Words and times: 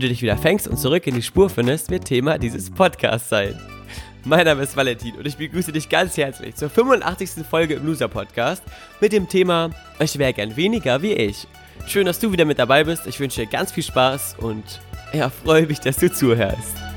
du 0.00 0.08
dich 0.08 0.22
wieder 0.22 0.36
fängst 0.36 0.66
und 0.66 0.78
zurück 0.78 1.06
in 1.06 1.14
die 1.14 1.22
Spur 1.22 1.50
findest, 1.50 1.90
wird 1.90 2.04
Thema 2.04 2.38
dieses 2.38 2.70
Podcasts 2.70 3.28
sein. 3.28 3.58
Mein 4.24 4.44
Name 4.44 4.62
ist 4.62 4.76
Valentin 4.76 5.14
und 5.16 5.26
ich 5.26 5.36
begrüße 5.36 5.72
dich 5.72 5.88
ganz 5.88 6.16
herzlich 6.16 6.54
zur 6.56 6.70
85. 6.70 7.46
Folge 7.48 7.74
im 7.74 7.86
Loser 7.86 8.08
Podcast 8.08 8.62
mit 9.00 9.12
dem 9.12 9.28
Thema 9.28 9.70
Ich 9.98 10.18
wäre 10.18 10.32
gern 10.32 10.56
weniger 10.56 11.02
wie 11.02 11.12
ich. 11.12 11.46
Schön, 11.86 12.06
dass 12.06 12.18
du 12.18 12.32
wieder 12.32 12.44
mit 12.44 12.58
dabei 12.58 12.84
bist. 12.84 13.06
Ich 13.06 13.18
wünsche 13.20 13.42
dir 13.42 13.46
ganz 13.46 13.72
viel 13.72 13.84
Spaß 13.84 14.36
und 14.38 14.80
ja, 15.12 15.30
freue 15.30 15.66
mich, 15.66 15.80
dass 15.80 15.96
du 15.96 16.12
zuhörst. 16.12 16.89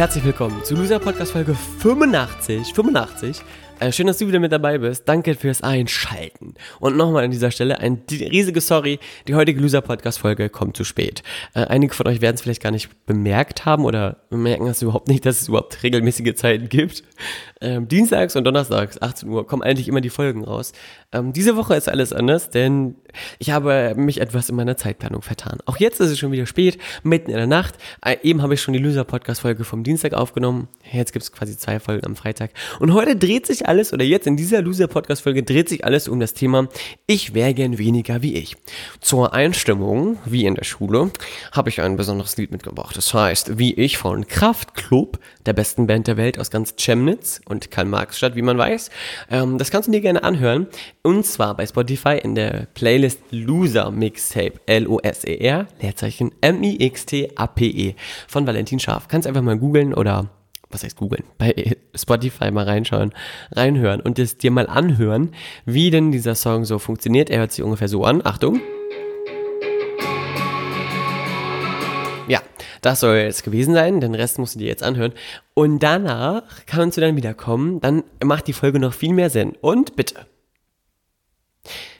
Herzlich 0.00 0.24
willkommen 0.24 0.64
zu 0.64 0.76
Loser 0.76 0.98
Podcast 0.98 1.32
Folge 1.32 1.54
85. 1.54 2.72
85. 2.72 3.42
Äh, 3.80 3.92
schön, 3.92 4.06
dass 4.06 4.18
du 4.18 4.28
wieder 4.28 4.40
mit 4.40 4.52
dabei 4.52 4.76
bist. 4.76 5.08
Danke 5.08 5.34
fürs 5.34 5.62
Einschalten. 5.62 6.52
Und 6.80 6.98
nochmal 6.98 7.24
an 7.24 7.30
dieser 7.30 7.50
Stelle 7.50 7.78
ein 7.78 8.02
riesiges 8.10 8.66
Sorry. 8.66 8.98
Die 9.26 9.34
heutige 9.34 9.58
Loser 9.58 9.80
Podcast 9.80 10.18
Folge 10.18 10.50
kommt 10.50 10.76
zu 10.76 10.84
spät. 10.84 11.22
Äh, 11.54 11.60
einige 11.60 11.94
von 11.94 12.06
euch 12.06 12.20
werden 12.20 12.34
es 12.34 12.42
vielleicht 12.42 12.62
gar 12.62 12.72
nicht 12.72 13.06
bemerkt 13.06 13.64
haben 13.64 13.86
oder 13.86 14.18
bemerken 14.28 14.66
das 14.66 14.82
überhaupt 14.82 15.08
nicht, 15.08 15.24
dass 15.24 15.40
es 15.40 15.48
überhaupt 15.48 15.82
regelmäßige 15.82 16.34
Zeiten 16.34 16.68
gibt. 16.68 17.04
Ähm, 17.62 17.88
Dienstags 17.88 18.36
und 18.36 18.44
Donnerstags, 18.44 19.00
18 19.00 19.28
Uhr, 19.30 19.46
kommen 19.46 19.62
eigentlich 19.62 19.88
immer 19.88 20.02
die 20.02 20.10
Folgen 20.10 20.44
raus. 20.44 20.72
Ähm, 21.12 21.32
diese 21.32 21.56
Woche 21.56 21.74
ist 21.74 21.88
alles 21.88 22.12
anders, 22.12 22.50
denn 22.50 22.96
ich 23.38 23.50
habe 23.50 23.94
mich 23.96 24.20
etwas 24.20 24.50
in 24.50 24.56
meiner 24.56 24.76
Zeitplanung 24.76 25.22
vertan. 25.22 25.58
Auch 25.64 25.78
jetzt 25.78 26.00
ist 26.00 26.10
es 26.10 26.18
schon 26.18 26.32
wieder 26.32 26.46
spät, 26.46 26.78
mitten 27.02 27.30
in 27.30 27.36
der 27.36 27.46
Nacht. 27.46 27.76
Äh, 28.04 28.16
eben 28.22 28.42
habe 28.42 28.54
ich 28.54 28.60
schon 28.60 28.74
die 28.74 28.78
Loser 28.78 29.04
Podcast 29.04 29.40
Folge 29.40 29.64
vom 29.64 29.84
Dienstag 29.84 30.12
aufgenommen. 30.12 30.68
Jetzt 30.92 31.12
gibt 31.14 31.22
es 31.22 31.32
quasi 31.32 31.56
zwei 31.56 31.80
Folgen 31.80 32.04
am 32.04 32.16
Freitag. 32.16 32.50
Und 32.78 32.92
heute 32.92 33.16
dreht 33.16 33.46
sich 33.46 33.69
alles, 33.70 33.92
oder 33.92 34.04
jetzt 34.04 34.26
in 34.26 34.36
dieser 34.36 34.62
Loser-Podcast-Folge 34.62 35.44
dreht 35.44 35.68
sich 35.68 35.84
alles 35.84 36.08
um 36.08 36.18
das 36.18 36.34
Thema 36.34 36.66
Ich 37.06 37.34
wäre 37.34 37.54
gern 37.54 37.78
weniger 37.78 38.20
wie 38.20 38.34
ich. 38.34 38.56
Zur 39.00 39.32
Einstimmung, 39.32 40.18
wie 40.24 40.44
in 40.44 40.56
der 40.56 40.64
Schule, 40.64 41.12
habe 41.52 41.68
ich 41.68 41.80
ein 41.80 41.96
besonderes 41.96 42.36
Lied 42.36 42.50
mitgebracht. 42.50 42.96
Das 42.96 43.14
heißt, 43.14 43.58
wie 43.58 43.72
ich 43.74 43.96
von 43.96 44.26
Kraftklub, 44.26 45.20
der 45.46 45.52
besten 45.52 45.86
Band 45.86 46.08
der 46.08 46.16
Welt 46.16 46.40
aus 46.40 46.50
ganz 46.50 46.74
Chemnitz 46.76 47.40
und 47.44 47.70
Karl-Marx-Stadt, 47.70 48.34
wie 48.34 48.42
man 48.42 48.58
weiß. 48.58 48.90
Ähm, 49.30 49.56
das 49.56 49.70
kannst 49.70 49.86
du 49.86 49.92
dir 49.92 50.00
gerne 50.00 50.24
anhören. 50.24 50.66
Und 51.02 51.24
zwar 51.24 51.56
bei 51.56 51.64
Spotify 51.64 52.18
in 52.20 52.34
der 52.34 52.66
Playlist 52.74 53.20
Loser 53.30 53.92
Mixtape, 53.92 54.54
L-O-S-E-R, 54.66 55.68
Leerzeichen 55.80 56.32
M-I-X-T-A-P-E 56.40 57.94
von 58.26 58.48
Valentin 58.48 58.80
Scharf. 58.80 59.06
Kannst 59.06 59.28
einfach 59.28 59.42
mal 59.42 59.56
googeln 59.56 59.94
oder 59.94 60.28
was 60.70 60.84
heißt 60.84 60.96
googeln, 60.96 61.24
bei 61.36 61.76
Spotify 61.94 62.50
mal 62.50 62.64
reinschauen, 62.64 63.12
reinhören 63.52 64.00
und 64.00 64.18
es 64.18 64.38
dir 64.38 64.50
mal 64.50 64.68
anhören, 64.68 65.32
wie 65.64 65.90
denn 65.90 66.12
dieser 66.12 66.34
Song 66.34 66.64
so 66.64 66.78
funktioniert. 66.78 67.28
Er 67.28 67.40
hört 67.40 67.52
sich 67.52 67.64
ungefähr 67.64 67.88
so 67.88 68.04
an. 68.04 68.24
Achtung. 68.24 68.60
Ja, 72.28 72.40
das 72.82 73.00
soll 73.00 73.16
jetzt 73.16 73.42
gewesen 73.42 73.74
sein, 73.74 74.00
den 74.00 74.14
Rest 74.14 74.38
musst 74.38 74.54
du 74.54 74.60
dir 74.60 74.68
jetzt 74.68 74.84
anhören. 74.84 75.12
Und 75.54 75.82
danach 75.82 76.44
kannst 76.66 76.96
du 76.96 77.00
dann 77.00 77.16
wiederkommen, 77.16 77.80
dann 77.80 78.04
macht 78.22 78.46
die 78.46 78.52
Folge 78.52 78.78
noch 78.78 78.94
viel 78.94 79.12
mehr 79.12 79.30
Sinn. 79.30 79.54
Und 79.60 79.96
bitte. 79.96 80.26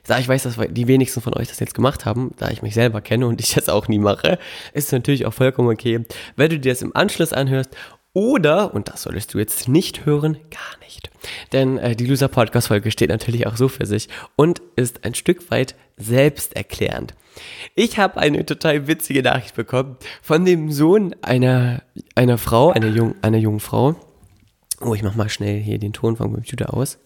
Da 0.06 0.18
ich 0.18 0.26
weiß, 0.26 0.44
dass 0.44 0.56
die 0.70 0.88
wenigsten 0.88 1.20
von 1.20 1.34
euch 1.34 1.48
das 1.48 1.60
jetzt 1.60 1.74
gemacht 1.74 2.04
haben, 2.04 2.32
da 2.38 2.48
ich 2.50 2.62
mich 2.62 2.74
selber 2.74 3.00
kenne 3.00 3.26
und 3.26 3.40
ich 3.40 3.54
das 3.54 3.68
auch 3.68 3.86
nie 3.88 3.98
mache, 3.98 4.38
ist 4.72 4.86
es 4.86 4.92
natürlich 4.92 5.26
auch 5.26 5.34
vollkommen 5.34 5.68
okay, 5.68 6.04
wenn 6.36 6.50
du 6.50 6.58
dir 6.58 6.72
das 6.72 6.82
im 6.82 6.96
Anschluss 6.96 7.32
anhörst 7.32 7.70
oder, 8.12 8.74
und 8.74 8.88
das 8.88 9.02
solltest 9.02 9.34
du 9.34 9.38
jetzt 9.38 9.68
nicht 9.68 10.04
hören, 10.04 10.38
gar 10.50 10.78
nicht. 10.84 11.10
Denn 11.52 11.78
äh, 11.78 11.94
die 11.94 12.06
Loser 12.06 12.28
Podcast 12.28 12.68
Folge 12.68 12.90
steht 12.90 13.10
natürlich 13.10 13.46
auch 13.46 13.56
so 13.56 13.68
für 13.68 13.86
sich 13.86 14.08
und 14.36 14.62
ist 14.76 15.04
ein 15.04 15.14
Stück 15.14 15.50
weit 15.50 15.74
selbsterklärend. 15.96 17.14
Ich 17.74 17.98
habe 17.98 18.18
eine 18.18 18.44
total 18.44 18.86
witzige 18.86 19.22
Nachricht 19.22 19.54
bekommen 19.54 19.96
von 20.22 20.44
dem 20.44 20.72
Sohn 20.72 21.14
einer, 21.22 21.82
einer 22.14 22.38
Frau, 22.38 22.70
einer, 22.70 22.88
jung, 22.88 23.14
einer 23.22 23.38
jungen 23.38 23.60
Frau. 23.60 23.94
Oh, 24.80 24.94
ich 24.94 25.02
mach 25.02 25.14
mal 25.14 25.28
schnell 25.28 25.60
hier 25.60 25.78
den 25.78 25.92
Ton 25.92 26.16
vom 26.16 26.32
Computer 26.32 26.74
aus 26.74 26.98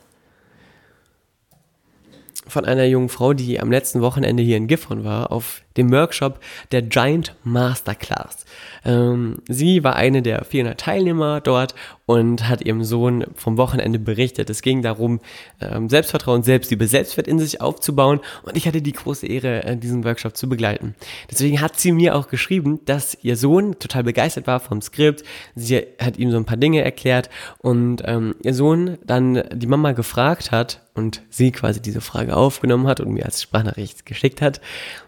von 2.46 2.64
einer 2.64 2.84
jungen 2.84 3.08
Frau, 3.08 3.32
die 3.32 3.60
am 3.60 3.70
letzten 3.70 4.00
Wochenende 4.00 4.42
hier 4.42 4.56
in 4.56 4.66
Gifhorn 4.66 5.04
war, 5.04 5.32
auf 5.32 5.63
dem 5.76 5.90
Workshop 5.92 6.40
der 6.72 6.82
Giant 6.82 7.34
Masterclass. 7.44 8.44
Ähm, 8.84 9.38
sie 9.48 9.82
war 9.82 9.96
eine 9.96 10.22
der 10.22 10.44
400 10.44 10.78
Teilnehmer 10.78 11.40
dort 11.40 11.74
und 12.06 12.48
hat 12.48 12.62
ihrem 12.62 12.84
Sohn 12.84 13.24
vom 13.34 13.56
Wochenende 13.56 13.98
berichtet. 13.98 14.50
Es 14.50 14.62
ging 14.62 14.82
darum, 14.82 15.20
ähm, 15.60 15.88
Selbstvertrauen, 15.88 16.42
Selbstliebe, 16.42 16.86
Selbstwert 16.86 17.26
in 17.26 17.38
sich 17.38 17.60
aufzubauen 17.60 18.20
und 18.42 18.56
ich 18.56 18.66
hatte 18.66 18.82
die 18.82 18.92
große 18.92 19.26
Ehre, 19.26 19.64
äh, 19.64 19.76
diesen 19.76 20.04
Workshop 20.04 20.36
zu 20.36 20.48
begleiten. 20.48 20.94
Deswegen 21.30 21.60
hat 21.60 21.78
sie 21.78 21.92
mir 21.92 22.14
auch 22.14 22.28
geschrieben, 22.28 22.80
dass 22.84 23.16
ihr 23.22 23.36
Sohn 23.36 23.78
total 23.78 24.04
begeistert 24.04 24.46
war 24.46 24.60
vom 24.60 24.82
Skript. 24.82 25.24
Sie 25.54 25.82
hat 25.98 26.18
ihm 26.18 26.30
so 26.30 26.36
ein 26.36 26.44
paar 26.44 26.56
Dinge 26.56 26.82
erklärt 26.82 27.30
und 27.58 28.02
ähm, 28.04 28.34
ihr 28.42 28.54
Sohn 28.54 28.98
dann 29.04 29.42
die 29.54 29.66
Mama 29.66 29.92
gefragt 29.92 30.50
hat, 30.50 30.84
und 30.94 31.22
sie 31.28 31.50
quasi 31.50 31.82
diese 31.82 32.00
Frage 32.00 32.36
aufgenommen 32.36 32.86
hat 32.86 33.00
und 33.00 33.12
mir 33.12 33.24
als 33.24 33.42
Sprachnachricht 33.42 34.06
geschickt 34.06 34.40
hat, 34.40 34.60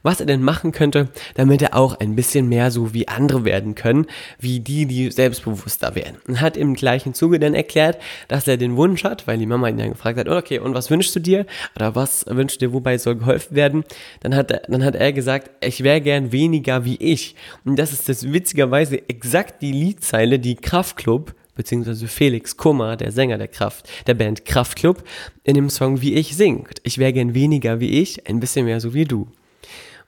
was 0.02 0.20
er 0.20 0.26
denn 0.26 0.42
machen 0.56 0.72
könnte, 0.72 1.08
damit 1.34 1.60
er 1.60 1.76
auch 1.76 2.00
ein 2.00 2.16
bisschen 2.16 2.48
mehr 2.48 2.70
so 2.70 2.94
wie 2.94 3.08
andere 3.08 3.44
werden 3.44 3.74
können, 3.74 4.06
wie 4.38 4.60
die, 4.60 4.86
die 4.86 5.10
selbstbewusster 5.10 5.94
werden. 5.94 6.16
Und 6.26 6.40
hat 6.40 6.56
im 6.56 6.74
gleichen 6.74 7.12
Zuge 7.12 7.38
dann 7.38 7.52
erklärt, 7.52 7.98
dass 8.28 8.48
er 8.48 8.56
den 8.56 8.76
Wunsch 8.76 9.04
hat, 9.04 9.26
weil 9.26 9.36
die 9.36 9.44
Mama 9.44 9.68
ihn 9.68 9.76
dann 9.76 9.90
gefragt 9.90 10.18
hat, 10.18 10.28
okay, 10.28 10.58
und 10.58 10.74
was 10.74 10.90
wünschst 10.90 11.14
du 11.14 11.20
dir? 11.20 11.44
Oder 11.74 11.94
was 11.94 12.24
wünschst 12.26 12.62
du 12.62 12.68
dir, 12.68 12.72
wobei 12.72 12.96
soll 12.96 13.16
geholfen 13.16 13.54
werden? 13.54 13.84
Dann 14.20 14.34
hat, 14.34 14.50
er, 14.50 14.62
dann 14.66 14.82
hat 14.82 14.96
er 14.96 15.12
gesagt, 15.12 15.50
ich 15.60 15.84
wäre 15.84 16.00
gern 16.00 16.32
weniger 16.32 16.86
wie 16.86 16.96
ich. 16.96 17.34
Und 17.66 17.78
das 17.78 17.92
ist 17.92 18.08
das 18.08 18.32
witzigerweise 18.32 19.06
exakt 19.10 19.60
die 19.60 19.72
Liedzeile, 19.72 20.38
die 20.38 20.56
Kraftclub 20.56 21.34
beziehungsweise 21.54 22.06
Felix 22.06 22.58
Kummer, 22.58 22.96
der 22.96 23.12
Sänger 23.12 23.38
der 23.38 23.48
Kraft, 23.48 23.88
der 24.06 24.12
Band 24.14 24.44
Kraftklub, 24.44 25.02
in 25.42 25.54
dem 25.54 25.70
Song 25.70 26.02
Wie 26.02 26.14
ich 26.14 26.36
singt. 26.36 26.80
Ich 26.82 26.98
wäre 26.98 27.14
gern 27.14 27.32
weniger 27.32 27.80
wie 27.80 28.02
ich, 28.02 28.28
ein 28.28 28.40
bisschen 28.40 28.66
mehr 28.66 28.78
so 28.78 28.92
wie 28.92 29.06
du. 29.06 29.28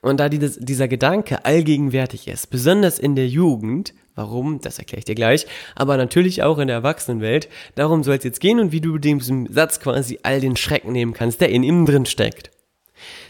Und 0.01 0.19
da 0.19 0.29
dieses, 0.29 0.57
dieser 0.59 0.87
Gedanke 0.87 1.45
allgegenwärtig 1.45 2.27
ist, 2.27 2.49
besonders 2.49 2.99
in 2.99 3.15
der 3.15 3.27
Jugend, 3.27 3.93
warum, 4.15 4.61
das 4.61 4.79
erkläre 4.79 4.99
ich 4.99 5.05
dir 5.05 5.15
gleich, 5.15 5.45
aber 5.75 5.97
natürlich 5.97 6.43
auch 6.43 6.57
in 6.57 6.67
der 6.67 6.77
Erwachsenenwelt, 6.77 7.49
darum 7.75 8.03
soll 8.03 8.15
es 8.15 8.23
jetzt 8.23 8.39
gehen 8.39 8.59
und 8.59 8.71
wie 8.71 8.81
du 8.81 8.97
diesem 8.97 9.47
Satz 9.47 9.79
quasi 9.79 10.19
all 10.23 10.39
den 10.39 10.55
Schrecken 10.55 10.91
nehmen 10.91 11.13
kannst, 11.13 11.41
der 11.41 11.49
in 11.49 11.63
ihm 11.63 11.85
drin 11.85 12.05
steckt. 12.05 12.51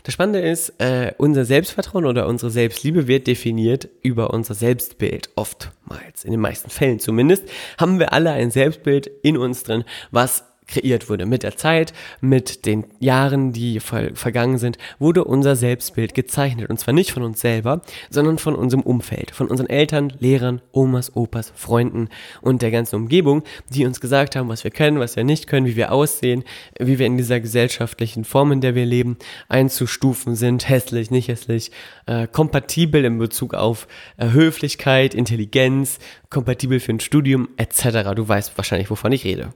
Das 0.04 0.14
Spannende 0.14 0.40
ist, 0.40 0.74
äh, 0.80 1.14
unser 1.18 1.46
Selbstvertrauen 1.46 2.06
oder 2.06 2.28
unsere 2.28 2.50
Selbstliebe 2.50 3.08
wird 3.08 3.28
definiert 3.28 3.90
über 4.02 4.34
unser 4.34 4.56
Selbstbild. 4.56 5.30
Oftmals, 5.36 6.24
in 6.24 6.32
den 6.32 6.40
meisten 6.40 6.70
Fällen 6.70 7.00
zumindest, 7.00 7.44
haben 7.78 8.00
wir 8.00 8.14
alle 8.14 8.32
ein 8.32 8.52
Selbstbild 8.52 9.08
in 9.22 9.38
uns 9.38 9.64
drin, 9.64 9.84
was 10.12 10.44
kreiert 10.70 11.10
wurde. 11.10 11.26
Mit 11.26 11.44
der 11.44 11.58
Zeit, 11.58 11.94
mit 12.22 12.66
den 12.66 12.86
Jahren, 13.00 13.52
die 13.54 13.80
ver 13.80 14.16
vergangen 14.16 14.58
sind, 14.58 14.78
wurde 15.00 15.24
unser 15.24 15.56
Selbstbild 15.56 16.14
gezeichnet. 16.14 16.70
Und 16.70 16.80
zwar 16.80 16.94
nicht 16.94 17.12
von 17.12 17.24
uns 17.24 17.42
selber, 17.42 17.82
sondern 18.10 18.38
von 18.38 18.56
unserem 18.56 18.84
Umfeld, 18.84 19.32
von 19.32 19.48
unseren 19.48 19.68
Eltern, 19.68 20.14
Lehrern, 20.20 20.62
Omas, 20.72 21.16
Opas, 21.16 21.52
Freunden 21.56 22.10
und 22.42 22.62
der 22.62 22.72
ganzen 22.72 22.96
Umgebung, 22.96 23.44
die 23.70 23.86
uns 23.86 24.00
gesagt 24.00 24.36
haben, 24.36 24.50
was 24.50 24.64
wir 24.64 24.72
können, 24.72 25.00
was 25.00 25.16
wir 25.16 25.24
nicht 25.24 25.48
können, 25.48 25.66
wie 25.66 25.76
wir 25.76 25.92
aussehen, 25.92 26.44
wie 26.80 27.00
wir 27.00 27.06
in 27.06 27.18
dieser 27.18 27.40
gesellschaftlichen 27.40 28.24
Form, 28.24 28.52
in 28.52 28.62
der 28.62 28.76
wir 28.76 28.86
leben, 28.86 29.18
einzustufen 29.48 30.36
sind, 30.36 30.70
hässlich, 30.70 31.12
nicht 31.12 31.28
hässlich, 31.28 31.72
äh, 32.06 32.28
kompatibel 32.28 33.04
in 33.04 33.18
Bezug 33.18 33.54
auf 33.54 33.88
äh, 34.18 34.32
Höflichkeit, 34.32 35.14
Intelligenz, 35.14 36.00
kompatibel 36.30 36.80
für 36.80 36.94
ein 36.94 37.00
Studium 37.00 37.50
etc. 37.58 38.14
Du 38.16 38.28
weißt 38.28 38.58
wahrscheinlich, 38.58 38.90
wovon 38.90 39.12
ich 39.12 39.26
rede. 39.26 39.54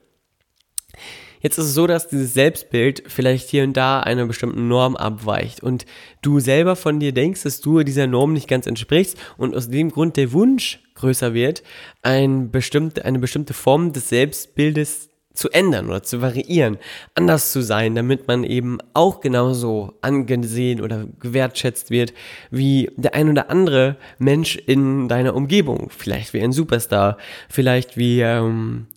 Jetzt 1.44 1.57
ist 1.57 1.66
es 1.66 1.74
so, 1.74 1.88
dass 1.88 2.07
dieses 2.07 2.34
Selbstbild 2.34 3.04
vielleicht 3.07 3.50
hier 3.50 3.63
und 3.63 3.75
da 3.75 4.00
einer 4.00 4.25
bestimmten 4.25 4.69
Norm 4.69 4.95
abweicht 4.95 5.62
und 5.62 5.86
du 6.22 6.40
selber 6.40 6.78
von 6.78 7.01
dir 7.01 7.12
denkst, 7.12 7.44
dass 7.44 7.60
du 7.60 7.84
dieser 7.84 8.07
Norm 8.07 8.31
nicht 8.31 8.48
ganz 8.48 8.66
entsprichst 8.66 9.18
und 9.36 9.54
aus 9.54 9.69
dem 9.69 9.92
Grund 9.92 10.16
der 10.16 10.31
Wunsch 10.31 10.81
größer 10.95 11.34
wird, 11.34 11.62
ein 12.01 12.50
bestimmte, 12.50 13.04
eine 13.04 13.19
bestimmte 13.19 13.54
Form 13.54 13.92
des 13.92 14.07
Selbstbildes 14.07 15.10
zu 15.34 15.50
ändern 15.50 15.90
oder 15.90 16.04
zu 16.04 16.22
variieren, 16.22 16.78
anders 17.16 17.51
zu 17.51 17.62
sein, 17.62 17.95
damit 17.95 18.28
man 18.28 18.44
eben 18.44 18.78
auch 18.94 19.19
genauso 19.19 19.95
angesehen 20.01 20.80
oder 20.80 21.07
gewertschätzt 21.19 21.90
wird 21.90 22.13
wie 22.51 22.92
der 22.95 23.16
ein 23.16 23.30
oder 23.30 23.50
andere 23.50 23.98
Mensch 24.19 24.56
in 24.56 25.07
deiner 25.07 25.36
Umgebung. 25.36 25.90
Vielleicht 25.90 26.34
wie 26.34 26.42
ein 26.42 26.51
Superstar, 26.51 27.18
vielleicht 27.50 27.98
wie 27.98 28.22
ähm, 28.22 28.88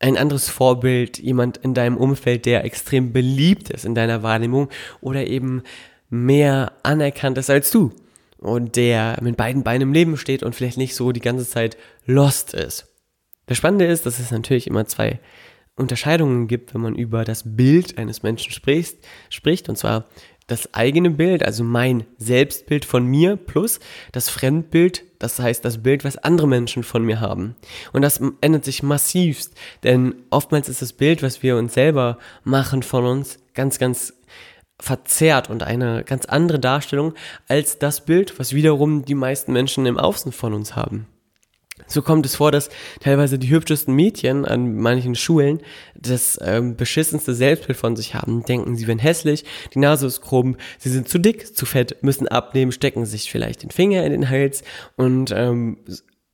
ein 0.00 0.16
anderes 0.16 0.48
Vorbild, 0.48 1.18
jemand 1.18 1.58
in 1.58 1.74
deinem 1.74 1.96
Umfeld, 1.96 2.46
der 2.46 2.64
extrem 2.64 3.12
beliebt 3.12 3.70
ist 3.70 3.84
in 3.84 3.94
deiner 3.94 4.22
Wahrnehmung 4.22 4.68
oder 5.00 5.26
eben 5.26 5.62
mehr 6.08 6.72
anerkannt 6.82 7.38
ist 7.38 7.50
als 7.50 7.70
du 7.70 7.92
und 8.38 8.76
der 8.76 9.18
mit 9.20 9.36
beiden 9.36 9.62
Beinen 9.62 9.82
im 9.82 9.92
Leben 9.92 10.16
steht 10.16 10.42
und 10.42 10.54
vielleicht 10.54 10.78
nicht 10.78 10.96
so 10.96 11.12
die 11.12 11.20
ganze 11.20 11.46
Zeit 11.46 11.76
lost 12.06 12.54
ist. 12.54 12.86
Das 13.46 13.58
Spannende 13.58 13.84
ist, 13.84 14.06
dass 14.06 14.18
es 14.18 14.30
natürlich 14.30 14.66
immer 14.66 14.86
zwei 14.86 15.20
Unterscheidungen 15.76 16.48
gibt, 16.48 16.74
wenn 16.74 16.80
man 16.80 16.94
über 16.94 17.24
das 17.24 17.56
Bild 17.56 17.98
eines 17.98 18.22
Menschen 18.22 18.52
spricht, 18.52 18.98
spricht 19.28 19.68
und 19.68 19.76
zwar 19.76 20.06
das 20.50 20.74
eigene 20.74 21.10
Bild, 21.10 21.44
also 21.44 21.64
mein 21.64 22.04
Selbstbild 22.18 22.84
von 22.84 23.06
mir 23.06 23.36
plus 23.36 23.80
das 24.12 24.28
Fremdbild, 24.28 25.04
das 25.18 25.38
heißt 25.38 25.64
das 25.64 25.82
Bild, 25.82 26.04
was 26.04 26.16
andere 26.18 26.48
Menschen 26.48 26.82
von 26.82 27.04
mir 27.04 27.20
haben. 27.20 27.54
Und 27.92 28.02
das 28.02 28.20
ändert 28.40 28.64
sich 28.64 28.82
massivst, 28.82 29.54
denn 29.84 30.14
oftmals 30.30 30.68
ist 30.68 30.82
das 30.82 30.92
Bild, 30.92 31.22
was 31.22 31.42
wir 31.42 31.56
uns 31.56 31.74
selber 31.74 32.18
machen 32.42 32.82
von 32.82 33.04
uns, 33.04 33.38
ganz, 33.54 33.78
ganz 33.78 34.14
verzerrt 34.80 35.50
und 35.50 35.62
eine 35.62 36.04
ganz 36.04 36.24
andere 36.24 36.58
Darstellung 36.58 37.14
als 37.48 37.78
das 37.78 38.04
Bild, 38.04 38.38
was 38.38 38.54
wiederum 38.54 39.04
die 39.04 39.14
meisten 39.14 39.52
Menschen 39.52 39.86
im 39.86 39.98
Außen 39.98 40.32
von 40.32 40.54
uns 40.54 40.74
haben. 40.74 41.06
So 41.90 42.02
kommt 42.02 42.24
es 42.24 42.36
vor, 42.36 42.52
dass 42.52 42.70
teilweise 43.00 43.38
die 43.38 43.50
hübschesten 43.50 43.94
Mädchen 43.94 44.46
an 44.46 44.76
manchen 44.76 45.16
Schulen 45.16 45.60
das 45.94 46.38
ähm, 46.42 46.76
beschissenste 46.76 47.34
Selbstbild 47.34 47.76
von 47.76 47.96
sich 47.96 48.14
haben. 48.14 48.44
Denken, 48.44 48.76
sie 48.76 48.86
werden 48.86 49.00
hässlich, 49.00 49.44
die 49.74 49.80
Nase 49.80 50.06
ist 50.06 50.20
krumm, 50.20 50.56
sie 50.78 50.88
sind 50.88 51.08
zu 51.08 51.18
dick, 51.18 51.54
zu 51.54 51.66
fett, 51.66 52.02
müssen 52.02 52.28
abnehmen, 52.28 52.70
stecken 52.70 53.04
sich 53.06 53.30
vielleicht 53.30 53.64
den 53.64 53.70
Finger 53.70 54.04
in 54.04 54.12
den 54.12 54.30
Hals 54.30 54.62
und 54.96 55.32
ähm, 55.34 55.78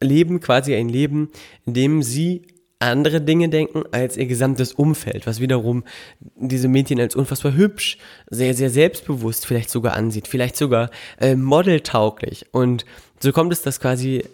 leben 0.03 0.41
quasi 0.41 0.75
ein 0.75 0.91
Leben, 0.91 1.31
in 1.65 1.73
dem 1.73 2.03
sie 2.03 2.43
andere 2.79 3.23
Dinge 3.23 3.49
denken 3.49 3.85
als 3.93 4.19
ihr 4.19 4.27
gesamtes 4.27 4.75
Umfeld, 4.75 5.27
was 5.27 5.41
wiederum 5.41 5.85
diese 6.37 6.69
Mädchen 6.69 7.01
als 7.01 7.17
unfassbar 7.17 7.55
hübsch, 7.55 7.97
sehr, 8.29 8.53
sehr 8.53 8.69
selbstbewusst 8.69 9.47
vielleicht 9.47 9.71
sogar 9.71 9.95
ansieht, 9.95 10.29
vielleicht 10.29 10.57
sogar 10.57 10.91
äh, 11.19 11.35
modeltauglich. 11.35 12.45
Und 12.53 12.85
so 13.19 13.33
kommt 13.33 13.55
es, 13.55 13.63
dass 13.63 13.81
quasi 13.81 14.25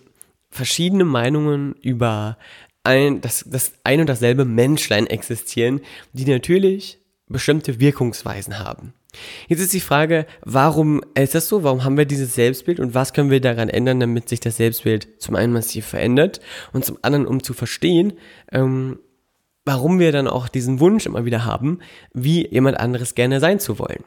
verschiedene 0.53 1.05
Meinungen 1.05 1.75
über 1.81 2.39
ein, 2.85 3.21
das, 3.21 3.45
das 3.49 3.73
ein 3.85 4.01
und 4.01 4.09
dasselbe 4.09 4.45
Menschlein 4.45 5.07
existieren, 5.07 5.81
die 6.13 6.27
natürlich 6.27 6.99
bestimmte 7.29 7.81
Wirkungsweisen 7.81 8.59
haben. 8.59 8.93
Jetzt 9.49 9.61
ist 9.61 9.73
die 9.73 9.81
Frage, 9.81 10.27
warum 10.43 11.03
ist 11.15 11.35
das 11.35 11.49
so? 11.49 11.65
Warum 11.65 11.85
haben 11.85 11.97
wir 11.97 12.07
dieses 12.07 12.35
Selbstbild 12.35 12.81
und 12.81 12.95
was 12.95 13.13
können 13.13 13.31
wir 13.31 13.41
daran 13.41 13.69
ändern, 13.69 14.01
damit 14.01 14.29
sich 14.29 14.41
das 14.41 14.57
Selbstbild 14.57 15.21
zum 15.21 15.35
einen 15.35 15.53
massiv 15.53 15.87
verändert 15.87 16.41
und 16.73 16.85
zum 16.85 16.99
anderen, 17.03 17.27
um 17.27 17.43
zu 17.43 17.53
verstehen, 17.53 18.15
ähm, 18.51 18.99
warum 19.65 19.99
wir 19.99 20.13
dann 20.13 20.29
auch 20.29 20.49
diesen 20.49 20.81
Wunsch 20.81 21.07
immer 21.07 21.25
wieder 21.25 21.45
haben, 21.45 21.81
wie 22.13 22.47
jemand 22.49 22.81
anderes 22.81 23.15
gerne 23.15 23.41
sein 23.41 23.61
zu 23.61 23.79
wollen. 23.79 24.05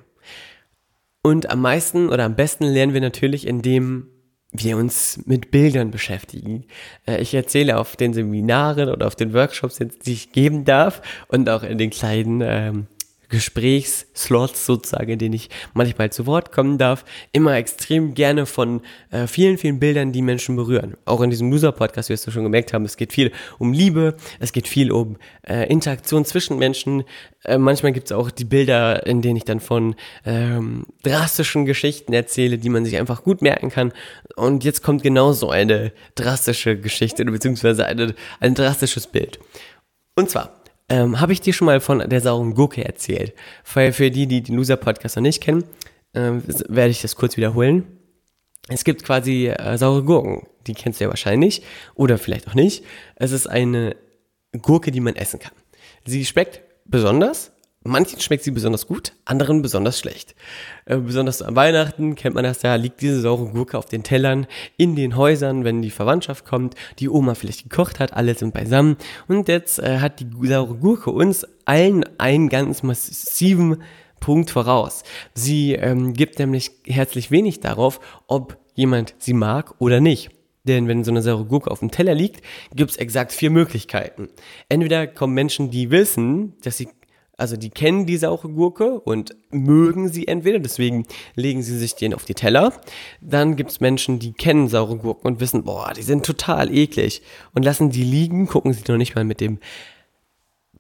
Und 1.22 1.50
am 1.50 1.62
meisten 1.62 2.10
oder 2.10 2.26
am 2.26 2.36
besten 2.36 2.66
lernen 2.66 2.94
wir 2.94 3.02
natürlich, 3.02 3.48
indem 3.48 4.10
wir 4.64 4.78
uns 4.78 5.20
mit 5.26 5.52
Bildern 5.52 5.92
beschäftigen. 5.92 6.66
Äh, 7.08 7.22
ich 7.22 7.34
erzähle 7.34 7.78
auf 7.78 7.96
den 7.96 8.14
Seminaren 8.14 8.90
oder 8.90 9.08
auf 9.08 9.16
den 9.16 9.34
Workshops, 9.34 9.80
die 9.80 10.14
ich 10.14 10.32
geben 10.32 10.66
darf 10.66 11.02
und 11.28 11.50
auch 11.50 11.64
in 11.64 11.78
den 11.78 11.90
kleinen 11.90 12.42
ähm, 12.42 12.88
Gesprächsslots 13.36 14.66
sozusagen, 14.66 15.12
in 15.12 15.20
denen 15.20 15.34
ich 15.34 15.50
manchmal 15.74 16.10
zu 16.10 16.26
Wort 16.26 16.54
kommen 16.54 16.78
darf, 16.78 17.04
immer 17.34 17.56
extrem 17.58 18.14
gerne 18.14 18.46
von 18.46 18.82
äh, 19.12 19.28
vielen, 19.28 19.58
vielen 19.58 19.78
Bildern, 19.78 20.14
die 20.14 20.22
Menschen 20.22 20.56
berühren. 20.56 20.96
Auch 21.04 21.20
in 21.20 21.30
diesem 21.30 21.52
Loser-Podcast 21.52 22.10
wirst 22.10 22.26
du 22.26 22.32
schon 22.32 22.44
gemerkt 22.44 22.72
haben, 22.72 22.86
es 22.86 22.96
geht 22.96 23.12
viel 23.12 23.34
um 23.60 23.74
Liebe, 23.74 24.16
es 24.40 24.54
geht 24.54 24.70
viel 24.70 24.90
um 24.90 25.18
äh, 25.46 25.70
Interaktion 25.70 26.24
zwischen 26.24 26.58
Menschen. 26.58 27.04
Äh, 27.44 27.58
manchmal 27.58 27.92
gibt 27.92 28.08
es 28.08 28.14
auch 28.14 28.32
die 28.32 28.46
Bilder, 28.46 29.06
in 29.06 29.22
denen 29.22 29.36
ich 29.36 29.44
dann 29.44 29.60
von 29.60 29.96
ähm, 30.26 30.86
drastischen 31.04 31.66
Geschichten 31.66 32.14
erzähle, 32.14 32.58
die 32.58 32.70
man 32.70 32.86
sich 32.86 32.98
einfach 32.98 33.22
gut 33.24 33.42
merken 33.42 33.70
kann. 33.70 33.92
Und 34.38 34.64
jetzt 34.64 34.82
kommt 34.82 35.04
genauso 35.04 35.50
eine 35.50 35.92
drastische 36.16 36.80
Geschichte, 36.80 37.26
beziehungsweise 37.26 37.86
eine, 37.86 38.16
ein 38.40 38.56
drastisches 38.56 39.08
Bild. 39.08 39.40
Und 40.16 40.30
zwar, 40.30 40.62
ähm, 40.90 41.20
Habe 41.20 41.34
ich 41.34 41.42
dir 41.42 41.54
schon 41.54 41.66
mal 41.66 41.80
von 41.80 42.08
der 42.08 42.22
sauren 42.22 42.54
Gurke 42.54 42.86
erzählt? 42.86 43.34
Weil 43.74 43.92
für 43.92 44.12
die, 44.12 44.28
die 44.28 44.42
den 44.42 44.56
Loser-Podcast 44.56 45.16
noch 45.16 45.24
nicht 45.24 45.42
kennen, 45.42 45.64
ähm, 46.14 46.44
werde 46.68 46.92
ich 46.92 47.02
das 47.02 47.16
kurz 47.16 47.38
wiederholen. 47.38 47.86
Es 48.68 48.84
gibt 48.84 49.04
quasi 49.04 49.48
äh, 49.48 49.78
saure 49.78 50.04
Gurken. 50.04 50.48
Die 50.68 50.74
kennst 50.74 51.00
du 51.00 51.06
ja 51.06 51.10
wahrscheinlich. 51.10 51.64
Oder 51.96 52.18
vielleicht 52.18 52.48
auch 52.48 52.56
nicht. 52.56 52.84
Es 53.16 53.32
ist 53.32 53.48
eine 53.48 53.96
Gurke, 54.62 54.92
die 54.92 55.00
man 55.02 55.16
essen 55.16 55.40
kann. 55.40 55.54
Sie 56.06 56.26
schmeckt 56.26 56.62
besonders, 56.86 57.52
Manchen 57.88 58.20
schmeckt 58.20 58.44
sie 58.44 58.50
besonders 58.50 58.88
gut, 58.88 59.14
anderen 59.26 59.62
besonders 59.62 60.00
schlecht. 60.00 60.34
Äh, 60.86 60.98
besonders 60.98 61.44
an 61.44 61.56
Weihnachten 61.56 62.16
kennt 62.16 62.34
man 62.34 62.44
das 62.44 62.64
ja, 62.64 62.76
liegt 62.76 63.00
diese 63.02 63.22
saure 63.22 63.52
Gurke 63.52 63.78
auf 63.78 63.86
den 63.86 64.02
Tellern, 64.02 64.48
in 64.76 64.96
den 64.96 65.16
Häusern, 65.16 65.64
wenn 65.64 65.84
die 65.84 65.92
Verwandtschaft 65.92 66.46
kommt, 66.46 66.74
die 66.98 67.10
Oma 67.10 67.36
vielleicht 67.36 67.70
gekocht 67.70 68.00
hat, 68.00 68.14
alle 68.14 68.34
sind 68.34 68.56
beisammen 68.56 68.98
und 69.28 69.48
jetzt 69.48 69.78
äh, 69.78 70.00
hat 70.00 70.20
die 70.20 70.28
saure 70.48 70.74
Gurke 70.76 71.12
uns 71.12 71.46
allen 71.66 72.04
einen 72.18 72.50
ganz 72.50 72.82
massiven 72.82 73.84
Punkt 74.20 74.50
voraus. 74.50 75.04
Sie 75.36 75.74
ähm, 75.74 76.14
gibt 76.14 76.40
nämlich 76.40 76.72
herzlich 76.88 77.30
wenig 77.30 77.60
darauf, 77.60 78.00
ob 78.26 78.58
jemand 78.74 79.14
sie 79.20 79.34
mag 79.34 79.76
oder 79.78 80.00
nicht. 80.02 80.32
Denn 80.66 80.88
wenn 80.88 81.04
so 81.04 81.12
eine 81.12 81.22
saure 81.22 81.46
Gurke 81.46 81.70
auf 81.70 81.80
dem 81.80 81.92
Teller 81.92 82.16
liegt, 82.16 82.42
gibt 82.74 82.92
es 82.92 82.98
exakt 82.98 83.32
vier 83.32 83.52
Möglichkeiten. 83.52 84.30
Entweder 84.68 85.06
kommen 85.06 85.34
Menschen, 85.36 85.70
die 85.70 85.92
wissen, 85.92 86.54
dass 86.64 86.78
sie 86.78 86.90
also 87.38 87.58
die 87.58 87.70
kennen 87.70 88.06
die 88.06 88.18
saure 88.18 88.50
Gurke 88.50 89.00
und 89.00 89.36
mögen 89.52 90.10
sie 90.10 90.28
entweder, 90.28 90.60
deswegen 90.60 91.06
legen 91.36 91.64
sie 91.64 91.78
sich 91.78 91.96
den 91.96 92.14
auf 92.14 92.26
die 92.26 92.34
Teller. 92.34 92.74
Dann 93.22 93.56
gibt's 93.56 93.80
Menschen, 93.80 94.20
die 94.20 94.34
kennen 94.34 94.68
saure 94.68 94.98
Gurken 94.98 95.28
und 95.28 95.40
wissen, 95.40 95.64
boah, 95.64 95.94
die 95.94 96.02
sind 96.04 96.26
total 96.26 96.74
eklig 96.74 97.22
und 97.54 97.64
lassen 97.64 97.90
die 97.90 98.04
liegen, 98.04 98.48
gucken 98.48 98.74
sie 98.74 98.84
noch 98.88 98.98
nicht 98.98 99.16
mal 99.16 99.26
mit 99.26 99.42
dem 99.42 99.60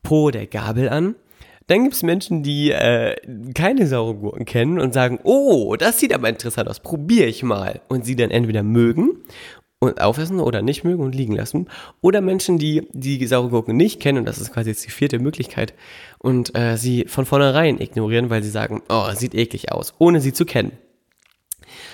Po 0.01 0.32
der 0.32 0.48
Gabel 0.48 0.89
an. 0.89 1.15
Dann 1.68 1.84
gibt's 1.84 2.03
Menschen, 2.03 2.44
die 2.44 2.70
äh, 2.72 3.15
keine 3.56 3.88
saure 3.88 4.13
Gurken 4.13 4.46
kennen 4.46 4.79
und 4.79 4.94
sagen, 4.94 5.20
oh, 5.24 5.75
das 5.75 6.00
sieht 6.00 6.13
aber 6.13 6.29
interessant 6.29 6.70
aus, 6.70 6.79
probiere 6.79 7.25
ich 7.25 7.41
mal. 7.41 7.82
Und 7.88 8.06
sie 8.06 8.15
dann 8.15 8.29
entweder 8.29 8.62
mögen 8.62 9.24
und 9.79 10.01
aufessen 10.01 10.39
oder 10.39 10.62
nicht 10.62 10.84
mögen 10.84 11.03
und 11.03 11.15
liegen 11.15 11.36
lassen. 11.36 11.67
Oder 12.01 12.22
Menschen, 12.22 12.58
die 12.58 12.88
die 12.94 13.25
saure 13.27 13.50
Gurken 13.50 13.75
nicht 13.75 14.00
kennen, 14.00 14.20
und 14.20 14.25
das 14.25 14.39
ist 14.39 14.53
quasi 14.53 14.70
jetzt 14.70 14.86
die 14.86 14.91
vierte 14.91 15.20
Möglichkeit, 15.20 15.74
und 16.20 16.58
äh, 16.58 16.77
sie 16.77 17.05
von 17.08 17.25
vornherein 17.25 17.79
ignorieren, 17.79 18.29
weil 18.29 18.44
sie 18.44 18.50
sagen, 18.50 18.82
oh, 18.89 19.12
sieht 19.13 19.36
eklig 19.36 19.72
aus, 19.72 19.94
ohne 20.00 20.22
sie 20.22 20.34
zu 20.34 20.46
kennen. 20.46 20.72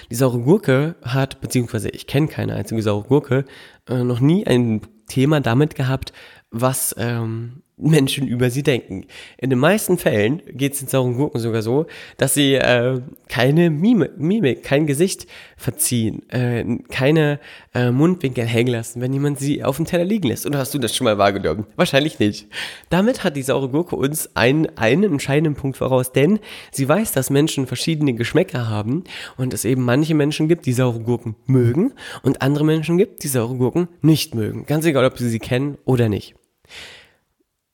Die 0.09 0.15
saure 0.15 0.39
Gurke 0.39 0.95
hat, 1.01 1.41
beziehungsweise 1.41 1.89
ich 1.89 2.07
kenne 2.07 2.27
keine 2.27 2.55
einzige 2.55 2.81
saure 2.81 3.07
Gurke, 3.07 3.45
äh, 3.87 4.03
noch 4.03 4.19
nie 4.19 4.45
ein 4.45 4.81
Thema 5.07 5.39
damit 5.41 5.75
gehabt, 5.75 6.13
was 6.51 6.95
ähm, 6.97 7.63
Menschen 7.81 8.27
über 8.27 8.49
sie 8.49 8.63
denken. 8.63 9.05
In 9.37 9.49
den 9.49 9.59
meisten 9.59 9.97
Fällen 9.97 10.41
geht 10.47 10.73
es 10.73 10.79
den 10.79 10.87
sauren 10.87 11.15
Gurken 11.15 11.39
sogar 11.39 11.61
so, 11.61 11.87
dass 12.17 12.33
sie 12.33 12.55
äh, 12.55 13.01
keine 13.27 13.69
Mimik, 13.69 14.17
Mimik, 14.17 14.63
kein 14.63 14.87
Gesicht 14.87 15.27
verziehen, 15.57 16.27
äh, 16.29 16.63
keine 16.89 17.39
äh, 17.73 17.91
Mundwinkel 17.91 18.45
hängen 18.45 18.71
lassen, 18.71 19.01
wenn 19.01 19.13
jemand 19.13 19.39
sie 19.39 19.63
auf 19.63 19.77
dem 19.77 19.85
Teller 19.85 20.05
liegen 20.05 20.27
lässt. 20.27 20.45
Oder 20.45 20.59
hast 20.59 20.73
du 20.73 20.79
das 20.79 20.95
schon 20.95 21.05
mal 21.05 21.17
wahrgenommen? 21.17 21.65
Wahrscheinlich 21.75 22.19
nicht. 22.19 22.47
Damit 22.89 23.23
hat 23.23 23.35
die 23.35 23.41
saure 23.41 23.69
Gurke 23.69 23.95
uns 23.95 24.35
einen, 24.35 24.77
einen 24.77 25.03
entscheidenden 25.03 25.55
Punkt 25.55 25.77
voraus, 25.77 26.11
denn 26.11 26.39
sie 26.71 26.87
weiß, 26.87 27.11
dass 27.11 27.29
Menschen 27.29 27.67
verschiedene 27.67 28.13
Geschmäcker 28.13 28.69
haben 28.69 29.03
und 29.37 29.53
es 29.53 29.65
eben 29.65 29.83
manche 29.83 30.13
Menschen 30.13 30.47
gibt, 30.47 30.65
die 30.65 30.73
saure 30.73 30.99
Gurken 30.99 31.35
mögen 31.45 31.93
und 32.23 32.41
andere 32.41 32.65
Menschen 32.65 32.97
gibt, 32.97 33.23
die 33.23 33.27
saure 33.27 33.55
Gurken 33.55 33.87
nicht 34.01 34.35
mögen. 34.35 34.65
Ganz 34.65 34.85
egal, 34.85 35.05
ob 35.05 35.17
sie 35.17 35.29
sie 35.29 35.39
kennen 35.39 35.77
oder 35.85 36.09
nicht. 36.09 36.35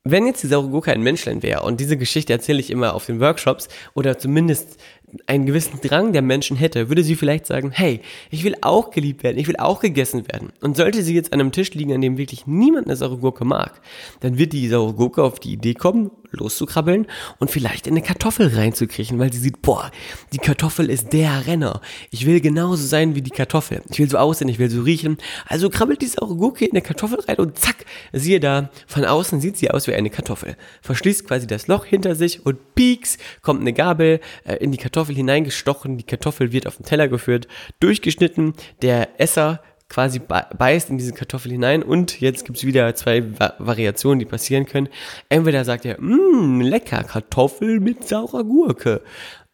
Wenn 0.09 0.25
jetzt 0.25 0.41
die 0.43 0.47
saure 0.47 0.69
Gurke 0.69 0.91
ein 0.93 1.01
Menschlein 1.01 1.43
wäre, 1.43 1.63
und 1.63 1.79
diese 1.79 1.97
Geschichte 1.97 2.31
erzähle 2.31 2.59
ich 2.59 2.69
immer 2.69 2.93
auf 2.93 3.05
den 3.05 3.19
Workshops, 3.19 3.67
oder 3.93 4.17
zumindest 4.17 4.77
einen 5.25 5.45
gewissen 5.45 5.79
Drang 5.81 6.11
der 6.11 6.21
Menschen 6.21 6.57
hätte, 6.57 6.89
würde 6.89 7.01
sie 7.01 7.15
vielleicht 7.15 7.45
sagen, 7.45 7.71
hey, 7.71 8.01
ich 8.29 8.43
will 8.43 8.55
auch 8.61 8.91
geliebt 8.91 9.23
werden, 9.23 9.37
ich 9.37 9.47
will 9.47 9.55
auch 9.55 9.79
gegessen 9.79 10.27
werden. 10.27 10.51
Und 10.59 10.75
sollte 10.75 11.01
sie 11.01 11.15
jetzt 11.15 11.31
an 11.31 11.39
einem 11.39 11.53
Tisch 11.53 11.73
liegen, 11.73 11.93
an 11.93 12.01
dem 12.01 12.17
wirklich 12.17 12.45
niemand 12.45 12.87
eine 12.87 12.97
saure 12.97 13.17
Gurke 13.17 13.45
mag, 13.45 13.81
dann 14.19 14.37
wird 14.37 14.51
die 14.51 14.67
saure 14.67 14.93
Gurke 14.93 15.23
auf 15.23 15.39
die 15.39 15.53
Idee 15.53 15.75
kommen, 15.75 16.11
loszukrabbeln 16.31 17.07
und 17.39 17.51
vielleicht 17.51 17.87
in 17.87 17.93
eine 17.93 18.01
Kartoffel 18.01 18.47
reinzukriechen, 18.53 19.17
weil 19.17 19.31
sie 19.31 19.39
sieht, 19.39 19.61
boah, 19.61 19.91
die 20.33 20.39
Kartoffel 20.39 20.89
ist 20.89 21.13
der 21.13 21.47
Renner. 21.47 21.79
Ich 22.11 22.25
will 22.25 22.41
genauso 22.41 22.85
sein 22.85 23.15
wie 23.15 23.21
die 23.21 23.31
Kartoffel. 23.31 23.81
Ich 23.89 23.99
will 23.99 24.09
so 24.09 24.17
aussehen, 24.17 24.49
ich 24.49 24.59
will 24.59 24.69
so 24.69 24.81
riechen. 24.81 25.17
Also 25.45 25.69
krabbelt 25.69 26.01
die 26.01 26.07
saure 26.07 26.35
Gurke 26.35 26.65
in 26.65 26.71
eine 26.71 26.81
Kartoffel 26.81 27.21
rein 27.21 27.37
und 27.37 27.57
zack, 27.57 27.85
siehe 28.11 28.41
da, 28.41 28.71
von 28.87 29.05
außen 29.05 29.39
sieht 29.39 29.55
sie 29.55 29.71
aus 29.71 29.87
wie 29.87 29.93
eine 29.93 30.09
Kartoffel. 30.09 30.57
Verschließt 30.81 31.25
quasi 31.25 31.47
das 31.47 31.67
Loch 31.67 31.85
hinter 31.85 32.13
sich 32.15 32.45
und 32.45 32.75
pieks, 32.75 33.17
kommt 33.41 33.61
eine 33.61 33.71
Gabel 33.71 34.19
äh, 34.43 34.55
in 34.57 34.73
die 34.73 34.77
Kartoffel 34.77 34.96
hineingestochen, 35.05 35.97
die 35.97 36.03
Kartoffel 36.03 36.51
wird 36.51 36.67
auf 36.67 36.77
den 36.77 36.85
Teller 36.85 37.07
geführt, 37.07 37.47
durchgeschnitten, 37.79 38.53
der 38.81 39.19
Esser 39.19 39.61
quasi 39.89 40.19
beißt 40.19 40.89
in 40.89 40.97
diese 40.97 41.13
Kartoffel 41.13 41.51
hinein 41.51 41.81
und 41.81 42.19
jetzt 42.19 42.45
gibt's 42.45 42.65
wieder 42.65 42.93
zwei 42.95 43.39
Va 43.39 43.53
Variationen, 43.57 44.19
die 44.19 44.25
passieren 44.25 44.65
können. 44.65 44.89
Entweder 45.29 45.63
sagt 45.63 45.85
er, 45.85 45.99
mmm, 45.99 46.61
lecker, 46.61 47.03
Kartoffel 47.03 47.79
mit 47.79 48.07
saurer 48.07 48.43
Gurke. 48.43 49.01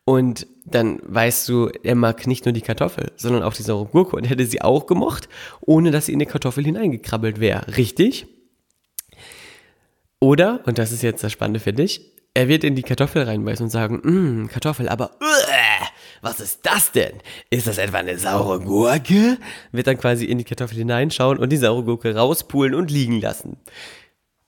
Und 0.05 0.47
dann 0.65 1.00
weißt 1.03 1.47
du, 1.47 1.69
er 1.83 1.95
mag 1.95 2.27
nicht 2.27 2.45
nur 2.45 2.53
die 2.53 2.62
Kartoffel, 2.62 3.12
sondern 3.15 3.43
auch 3.43 3.53
die 3.53 3.63
saure 3.63 3.85
Gurke 3.85 4.15
und 4.15 4.25
hätte 4.25 4.45
sie 4.45 4.62
auch 4.62 4.85
gemocht, 4.85 5.29
ohne 5.62 5.91
dass 5.91 6.07
sie 6.07 6.13
in 6.13 6.19
die 6.19 6.25
Kartoffel 6.25 6.65
hineingekrabbelt 6.65 7.39
wäre. 7.39 7.77
Richtig? 7.77 8.27
Oder, 10.19 10.62
und 10.65 10.77
das 10.77 10.91
ist 10.91 11.03
jetzt 11.03 11.23
das 11.23 11.31
Spannende 11.31 11.59
für 11.59 11.73
dich, 11.73 12.12
er 12.33 12.47
wird 12.47 12.63
in 12.63 12.75
die 12.75 12.81
Kartoffel 12.81 13.23
reinbeißen 13.23 13.65
und 13.65 13.69
sagen, 13.69 14.01
mmm, 14.03 14.47
Kartoffel, 14.47 14.89
aber 14.89 15.11
uh, 15.21 15.85
was 16.21 16.39
ist 16.39 16.61
das 16.63 16.91
denn? 16.91 17.13
Ist 17.49 17.67
das 17.67 17.77
etwa 17.77 17.97
eine 17.97 18.17
saure 18.17 18.59
Gurke? 18.59 19.37
Wird 19.71 19.87
dann 19.87 19.97
quasi 19.97 20.25
in 20.25 20.39
die 20.39 20.43
Kartoffel 20.43 20.77
hineinschauen 20.77 21.37
und 21.37 21.51
die 21.51 21.57
saure 21.57 21.83
Gurke 21.83 22.15
rauspulen 22.15 22.73
und 22.73 22.89
liegen 22.89 23.21
lassen 23.21 23.57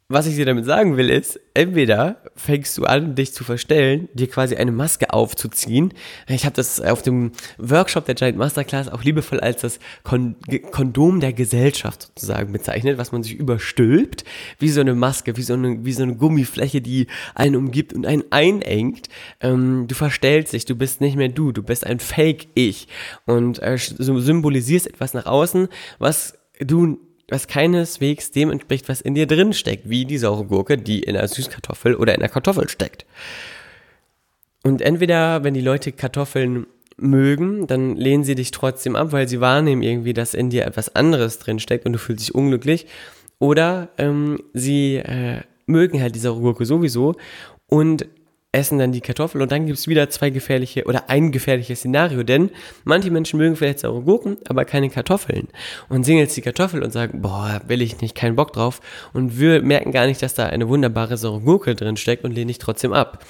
was 0.08 0.28
ich 0.28 0.36
dir 0.36 0.46
damit 0.46 0.66
sagen 0.66 0.98
will, 0.98 1.10
ist, 1.10 1.40
entweder 1.56 2.22
fängst 2.36 2.78
du 2.78 2.84
an, 2.84 3.16
dich 3.16 3.34
zu 3.34 3.44
verstellen, 3.44 4.08
dir 4.14 4.28
quasi 4.28 4.56
eine 4.56 4.72
Maske 4.72 5.12
aufzuziehen. 5.12 5.96
Ich 6.28 6.46
habe 6.46 6.56
das 6.56 6.80
auf 6.80 7.02
dem 7.02 7.32
Workshop 7.58 8.06
der 8.06 8.14
Giant 8.14 8.38
Masterclass 8.38 8.88
auch 8.88 9.04
liebevoll 9.04 9.40
als 9.40 9.62
das 9.62 9.80
Kon 10.04 10.36
Kondom 10.72 11.22
der 11.22 11.34
Gesellschaft 11.34 12.04
sozusagen 12.04 12.54
bezeichnet, 12.54 13.00
was 13.00 13.12
man 13.12 13.24
sich 13.24 13.34
überstülpt, 13.34 14.26
wie 14.60 14.70
so 14.70 14.82
eine 14.82 14.94
Maske, 14.94 15.38
wie 15.38 15.42
so 15.42 15.54
eine, 15.54 15.84
wie 15.86 15.94
so 15.94 16.04
eine 16.04 16.16
Gummifläche, 16.16 16.82
die 16.82 17.08
einen 17.34 17.56
umgibt 17.56 17.92
und 17.92 18.06
einen 18.06 18.26
einengt. 18.30 19.10
Ähm, 19.42 19.88
du 19.88 19.96
verstellst 19.96 20.54
dich, 20.54 20.66
du 20.66 20.76
bist 20.76 21.02
nicht 21.02 21.16
mehr 21.16 21.30
du, 21.30 21.52
du 21.52 21.64
bist 21.64 21.84
ein 21.84 22.00
Fake-Ich 22.00 22.88
und 23.26 23.60
äh, 23.60 23.78
symbolisierst 23.80 24.86
etwas 24.86 25.16
nach 25.16 25.26
außen, 25.26 25.68
was 25.98 26.38
du 26.60 27.00
was 27.28 27.48
keineswegs 27.48 28.32
dem 28.32 28.52
entspricht, 28.52 28.88
was 28.88 29.02
in 29.02 29.16
dir 29.16 29.28
drin 29.28 29.54
steckt, 29.54 29.90
wie 29.90 30.06
die 30.06 30.18
saure 30.18 30.46
Gurke, 30.46 30.78
die 30.78 31.00
in 31.00 31.16
einer 31.16 31.28
Süßkartoffel 31.28 31.96
oder 31.96 32.14
in 32.14 32.22
einer 32.22 32.32
Kartoffel 32.32 32.70
steckt. 32.70 33.06
Und 34.64 34.82
entweder, 34.82 35.44
wenn 35.44 35.54
die 35.54 35.62
Leute 35.62 35.92
Kartoffeln 35.92 36.68
mögen, 36.98 37.68
dann 37.68 37.96
lehnen 37.96 38.24
sie 38.24 38.36
dich 38.36 38.52
trotzdem 38.52 38.96
ab, 38.96 39.12
weil 39.12 39.28
sie 39.28 39.42
wahrnehmen 39.42 39.82
irgendwie, 39.82 40.14
dass 40.14 40.34
in 40.34 40.50
dir 40.50 40.66
etwas 40.66 40.96
anderes 40.96 41.40
drin 41.40 41.60
steckt 41.60 41.86
und 41.86 41.94
du 41.94 42.00
fühlst 42.00 42.28
dich 42.28 42.36
unglücklich. 42.36 42.88
Oder 43.40 43.90
ähm, 43.98 44.40
sie 44.54 44.98
äh, 44.98 45.42
mögen 45.66 46.02
halt 46.02 46.16
die 46.16 46.20
saure 46.20 46.42
Gurke 46.42 46.66
sowieso 46.66 47.16
und 47.68 48.08
essen 48.56 48.80
dann 48.80 48.92
die 48.92 49.02
Kartoffel 49.02 49.42
und 49.42 49.52
dann 49.52 49.66
gibt 49.66 49.78
es 49.78 49.88
wieder 49.88 50.10
zwei 50.10 50.30
gefährliche 50.30 50.86
oder 50.86 51.10
ein 51.10 51.32
gefährliches 51.32 51.80
Szenario, 51.80 52.24
denn 52.24 52.50
manche 52.84 53.12
Menschen 53.12 53.38
mögen 53.38 53.56
vielleicht 53.56 53.80
saure 53.80 54.02
Gurken, 54.02 54.38
aber 54.48 54.66
keine 54.66 54.90
Kartoffeln 54.90 55.48
und 55.90 56.04
sehen 56.04 56.18
jetzt 56.18 56.36
die 56.38 56.42
Kartoffel 56.42 56.84
und 56.84 56.92
sagen, 56.92 57.22
boah, 57.22 57.62
will 57.68 57.82
ich 57.82 58.02
nicht, 58.02 58.16
keinen 58.16 58.36
Bock 58.36 58.54
drauf 58.54 58.82
und 59.14 59.40
wir 59.40 59.62
merken 59.62 59.92
gar 59.92 60.08
nicht, 60.08 60.22
dass 60.22 60.34
da 60.34 60.48
eine 60.48 60.68
wunderbare 60.68 61.18
saure 61.18 61.42
Gurke 61.42 61.76
drin 61.76 61.98
steckt 61.98 62.24
und 62.24 62.32
lehnen 62.32 62.48
dich 62.48 62.60
trotzdem 62.60 62.94
ab. 62.94 63.24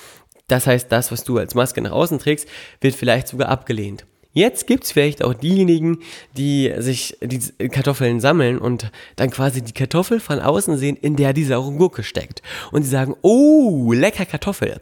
Das 0.48 0.68
heißt, 0.68 0.92
das, 0.92 1.12
was 1.12 1.24
du 1.24 1.38
als 1.38 1.56
Maske 1.56 1.82
nach 1.82 1.92
außen 1.92 2.20
trägst, 2.20 2.48
wird 2.80 2.96
vielleicht 2.96 3.28
sogar 3.28 3.50
abgelehnt. 3.50 4.06
Jetzt 4.36 4.68
gibt's 4.68 4.92
vielleicht 4.92 5.24
auch 5.24 5.34
diejenigen, 5.34 6.00
die 6.36 6.74
sich 6.80 7.18
die 7.22 7.70
Kartoffeln 7.70 8.20
sammeln 8.20 8.58
und 8.58 8.92
dann 9.16 9.30
quasi 9.30 9.62
die 9.62 9.72
Kartoffel 9.72 10.20
von 10.20 10.42
außen 10.42 10.78
sehen, 10.78 10.98
in 10.98 11.16
der 11.16 11.32
die 11.32 11.46
saure 11.46 11.72
Gurke 11.72 12.04
steckt. 12.04 12.42
Und 12.74 12.84
sie 12.84 12.90
sagen, 12.90 13.16
oh, 13.22 13.94
lecker 13.94 14.26
Kartoffel. 14.26 14.82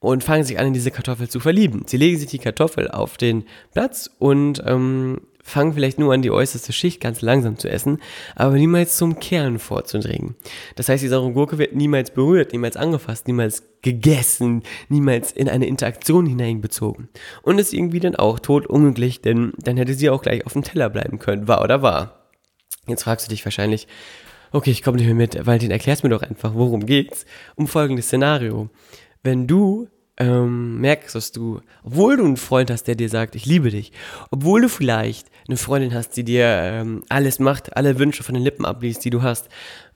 Und 0.00 0.24
fangen 0.24 0.42
sich 0.42 0.58
an, 0.58 0.66
in 0.66 0.72
diese 0.72 0.90
Kartoffel 0.90 1.28
zu 1.28 1.38
verlieben. 1.38 1.84
Sie 1.86 1.96
legen 1.96 2.18
sich 2.18 2.28
die 2.28 2.40
Kartoffel 2.40 2.90
auf 2.90 3.16
den 3.16 3.44
Platz 3.72 4.10
und 4.18 4.60
ähm, 4.66 5.20
fangen 5.48 5.72
vielleicht 5.72 5.98
nur 5.98 6.12
an, 6.12 6.22
die 6.22 6.30
äußerste 6.30 6.72
Schicht 6.72 7.00
ganz 7.00 7.22
langsam 7.22 7.58
zu 7.58 7.68
essen, 7.68 7.98
aber 8.36 8.56
niemals 8.56 8.96
zum 8.96 9.18
Kern 9.18 9.58
vorzudringen. 9.58 10.36
Das 10.76 10.88
heißt, 10.88 11.02
die 11.02 11.08
saure 11.08 11.32
Gurke 11.32 11.58
wird 11.58 11.74
niemals 11.74 12.10
berührt, 12.10 12.52
niemals 12.52 12.76
angefasst, 12.76 13.26
niemals 13.26 13.62
gegessen, 13.82 14.62
niemals 14.88 15.32
in 15.32 15.48
eine 15.48 15.66
Interaktion 15.66 16.26
hineinbezogen. 16.26 17.08
Und 17.42 17.58
ist 17.58 17.72
irgendwie 17.72 18.00
dann 18.00 18.16
auch 18.16 18.38
tot 18.38 18.66
unglücklich, 18.66 19.22
denn 19.22 19.52
dann 19.58 19.76
hätte 19.76 19.94
sie 19.94 20.10
auch 20.10 20.22
gleich 20.22 20.44
auf 20.46 20.52
dem 20.52 20.62
Teller 20.62 20.90
bleiben 20.90 21.18
können, 21.18 21.48
war 21.48 21.62
oder 21.62 21.82
war. 21.82 22.30
Jetzt 22.86 23.04
fragst 23.04 23.26
du 23.26 23.30
dich 23.30 23.44
wahrscheinlich, 23.44 23.86
okay, 24.52 24.70
ich 24.70 24.82
komme 24.82 24.96
nicht 24.96 25.06
mehr 25.06 25.14
mit, 25.14 25.46
Valentin, 25.46 25.70
erklärst 25.70 26.04
mir 26.04 26.10
doch 26.10 26.22
einfach, 26.22 26.54
worum 26.54 26.86
geht's? 26.86 27.26
Um 27.54 27.66
folgendes 27.66 28.06
Szenario. 28.06 28.70
Wenn 29.22 29.46
du 29.46 29.88
ähm, 30.18 30.80
merkst, 30.80 31.14
dass 31.14 31.32
du, 31.32 31.60
obwohl 31.82 32.16
du 32.16 32.24
einen 32.24 32.36
Freund 32.36 32.70
hast, 32.70 32.84
der 32.84 32.96
dir 32.96 33.08
sagt, 33.08 33.34
ich 33.34 33.46
liebe 33.46 33.70
dich, 33.70 33.92
obwohl 34.30 34.62
du 34.62 34.68
vielleicht 34.68 35.28
eine 35.46 35.56
Freundin 35.56 35.94
hast, 35.94 36.10
die 36.16 36.24
dir 36.24 36.46
ähm, 36.46 37.02
alles 37.08 37.38
macht, 37.38 37.76
alle 37.76 37.98
Wünsche 37.98 38.22
von 38.22 38.34
den 38.34 38.42
Lippen 38.42 38.66
abliest, 38.66 39.04
die 39.04 39.10
du 39.10 39.22
hast, 39.22 39.48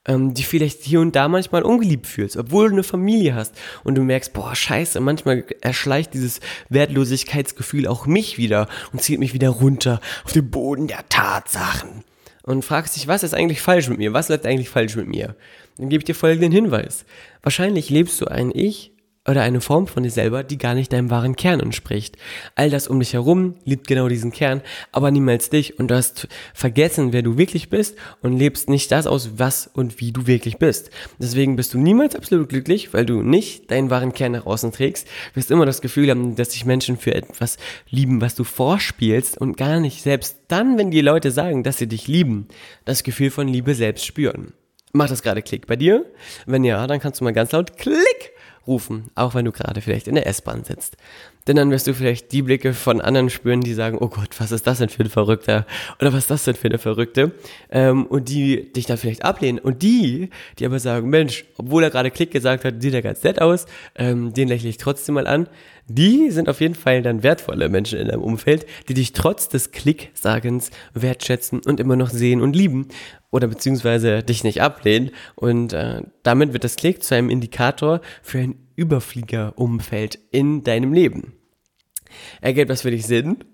ähm, 0.06 0.34
die 0.34 0.44
vielleicht 0.44 0.82
hier 0.82 1.00
und 1.00 1.16
da 1.16 1.28
manchmal 1.28 1.62
ungeliebt 1.62 2.06
fühlst, 2.06 2.36
obwohl 2.36 2.68
du 2.68 2.74
eine 2.74 2.82
Familie 2.84 3.34
hast 3.34 3.54
und 3.84 3.96
du 3.96 4.02
merkst, 4.02 4.32
boah, 4.32 4.54
scheiße, 4.54 5.00
manchmal 5.00 5.44
erschleicht 5.60 6.14
dieses 6.14 6.40
Wertlosigkeitsgefühl 6.68 7.86
auch 7.86 8.06
mich 8.06 8.38
wieder 8.38 8.68
und 8.92 9.02
zieht 9.02 9.18
mich 9.18 9.34
wieder 9.34 9.50
runter 9.50 10.00
auf 10.24 10.32
den 10.32 10.50
Boden 10.50 10.86
der 10.86 11.08
Tatsachen. 11.08 12.04
Und 12.44 12.64
fragst 12.64 12.96
dich, 12.96 13.06
was 13.06 13.22
ist 13.22 13.34
eigentlich 13.34 13.60
falsch 13.60 13.88
mit 13.88 13.98
mir? 13.98 14.12
Was 14.12 14.28
läuft 14.28 14.46
eigentlich 14.46 14.68
falsch 14.68 14.96
mit 14.96 15.06
mir? 15.06 15.36
Dann 15.78 15.88
gebe 15.88 16.00
ich 16.00 16.04
dir 16.04 16.14
folgenden 16.14 16.50
Hinweis. 16.50 17.04
Wahrscheinlich 17.40 17.88
lebst 17.88 18.20
du 18.20 18.26
ein 18.26 18.50
Ich, 18.52 18.91
oder 19.26 19.42
eine 19.42 19.60
Form 19.60 19.86
von 19.86 20.02
dir 20.02 20.10
selber, 20.10 20.42
die 20.42 20.58
gar 20.58 20.74
nicht 20.74 20.92
deinem 20.92 21.10
wahren 21.10 21.36
Kern 21.36 21.60
entspricht. 21.60 22.16
All 22.56 22.70
das 22.70 22.88
um 22.88 22.98
dich 22.98 23.12
herum 23.12 23.54
liebt 23.64 23.86
genau 23.86 24.08
diesen 24.08 24.32
Kern, 24.32 24.62
aber 24.90 25.10
niemals 25.10 25.48
dich 25.48 25.78
und 25.78 25.88
du 25.88 25.94
hast 25.94 26.26
vergessen, 26.54 27.12
wer 27.12 27.22
du 27.22 27.38
wirklich 27.38 27.70
bist 27.70 27.96
und 28.20 28.36
lebst 28.36 28.68
nicht 28.68 28.90
das 28.90 29.06
aus, 29.06 29.38
was 29.38 29.68
und 29.72 30.00
wie 30.00 30.10
du 30.10 30.26
wirklich 30.26 30.58
bist. 30.58 30.90
Deswegen 31.18 31.54
bist 31.54 31.72
du 31.72 31.78
niemals 31.78 32.16
absolut 32.16 32.48
glücklich, 32.48 32.92
weil 32.92 33.06
du 33.06 33.22
nicht 33.22 33.70
deinen 33.70 33.90
wahren 33.90 34.12
Kern 34.12 34.32
nach 34.32 34.46
außen 34.46 34.72
trägst, 34.72 35.06
wirst 35.34 35.52
immer 35.52 35.66
das 35.66 35.80
Gefühl 35.80 36.10
haben, 36.10 36.34
dass 36.34 36.52
sich 36.52 36.64
Menschen 36.64 36.96
für 36.96 37.14
etwas 37.14 37.58
lieben, 37.88 38.20
was 38.20 38.34
du 38.34 38.42
vorspielst 38.42 39.38
und 39.38 39.56
gar 39.56 39.78
nicht 39.78 40.02
selbst 40.02 40.38
dann, 40.48 40.78
wenn 40.78 40.90
die 40.90 41.00
Leute 41.00 41.30
sagen, 41.30 41.62
dass 41.62 41.78
sie 41.78 41.86
dich 41.86 42.08
lieben, 42.08 42.48
das 42.84 43.04
Gefühl 43.04 43.30
von 43.30 43.46
Liebe 43.46 43.76
selbst 43.76 44.04
spüren. 44.04 44.52
Macht 44.92 45.10
das 45.10 45.22
gerade 45.22 45.40
Klick 45.40 45.66
bei 45.66 45.76
dir? 45.76 46.04
Wenn 46.44 46.64
ja, 46.64 46.86
dann 46.86 47.00
kannst 47.00 47.20
du 47.20 47.24
mal 47.24 47.32
ganz 47.32 47.52
laut 47.52 47.78
Klick 47.78 48.31
rufen, 48.66 49.10
auch 49.14 49.34
wenn 49.34 49.44
du 49.44 49.52
gerade 49.52 49.80
vielleicht 49.80 50.08
in 50.08 50.14
der 50.14 50.26
S-Bahn 50.26 50.64
sitzt. 50.64 50.96
Denn 51.46 51.56
dann 51.56 51.70
wirst 51.70 51.86
du 51.86 51.94
vielleicht 51.94 52.32
die 52.32 52.42
Blicke 52.42 52.72
von 52.72 53.00
anderen 53.00 53.30
spüren, 53.30 53.60
die 53.60 53.74
sagen, 53.74 53.98
oh 54.00 54.08
Gott, 54.08 54.28
was 54.38 54.52
ist 54.52 54.66
das 54.66 54.78
denn 54.78 54.88
für 54.88 55.02
ein 55.02 55.10
Verrückter? 55.10 55.66
Oder 56.00 56.12
was 56.12 56.20
ist 56.20 56.30
das 56.30 56.44
denn 56.44 56.54
für 56.54 56.68
eine 56.68 56.78
Verrückte? 56.78 57.32
Ähm, 57.70 58.06
und 58.06 58.28
die 58.28 58.72
dich 58.72 58.86
dann 58.86 58.98
vielleicht 58.98 59.24
ablehnen. 59.24 59.58
Und 59.58 59.82
die, 59.82 60.30
die 60.58 60.66
aber 60.66 60.78
sagen, 60.78 61.10
Mensch, 61.10 61.44
obwohl 61.58 61.82
er 61.82 61.90
gerade 61.90 62.10
Klick 62.10 62.30
gesagt 62.30 62.64
hat, 62.64 62.80
sieht 62.80 62.94
er 62.94 63.02
ganz 63.02 63.22
nett 63.24 63.40
aus, 63.40 63.66
ähm, 63.96 64.32
den 64.32 64.48
lächle 64.48 64.68
ich 64.68 64.76
trotzdem 64.76 65.16
mal 65.16 65.26
an. 65.26 65.48
Die 65.88 66.30
sind 66.30 66.48
auf 66.48 66.60
jeden 66.60 66.76
Fall 66.76 67.02
dann 67.02 67.24
wertvolle 67.24 67.68
Menschen 67.68 67.98
in 67.98 68.08
deinem 68.08 68.22
Umfeld, 68.22 68.66
die 68.88 68.94
dich 68.94 69.12
trotz 69.12 69.48
des 69.48 69.72
Klicksagens 69.72 70.70
wertschätzen 70.94 71.60
und 71.66 71.80
immer 71.80 71.96
noch 71.96 72.10
sehen 72.10 72.40
und 72.40 72.54
lieben 72.54 72.86
oder 73.30 73.48
beziehungsweise 73.48 74.22
dich 74.22 74.44
nicht 74.44 74.62
ablehnen. 74.62 75.10
Und 75.34 75.72
äh, 75.72 76.02
damit 76.22 76.52
wird 76.52 76.62
das 76.62 76.76
Klick 76.76 77.02
zu 77.02 77.16
einem 77.16 77.30
Indikator 77.30 78.00
für 78.22 78.38
ein 78.38 78.54
Überfliegerumfeld 78.82 80.18
in 80.32 80.64
deinem 80.64 80.92
Leben. 80.92 81.34
Ergibt 82.40 82.68
das 82.68 82.82
für 82.82 82.90
dich 82.90 83.06
Sinn? 83.06 83.44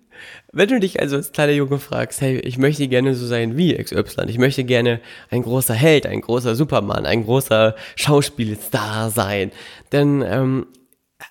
Wenn 0.53 0.69
du 0.69 0.81
dich 0.81 1.01
also 1.01 1.17
als 1.17 1.33
kleiner 1.33 1.53
Junge 1.53 1.79
fragst, 1.79 2.23
hey, 2.23 2.39
ich 2.41 2.57
möchte 2.59 2.89
gerne 2.89 3.15
so 3.15 3.27
sein 3.27 3.57
wie 3.57 3.75
XY, 3.77 4.25
ich 4.27 4.39
möchte 4.39 4.65
gerne 4.65 5.01
ein 5.31 5.43
großer 5.43 5.75
Held, 5.75 6.07
ein 6.07 6.23
großer 6.23 6.57
Superman, 6.57 7.07
ein 7.07 7.25
großer 7.25 7.77
Schauspielstar 7.95 9.11
sein, 9.11 9.53
dann 9.91 10.23
ähm, 10.23 10.67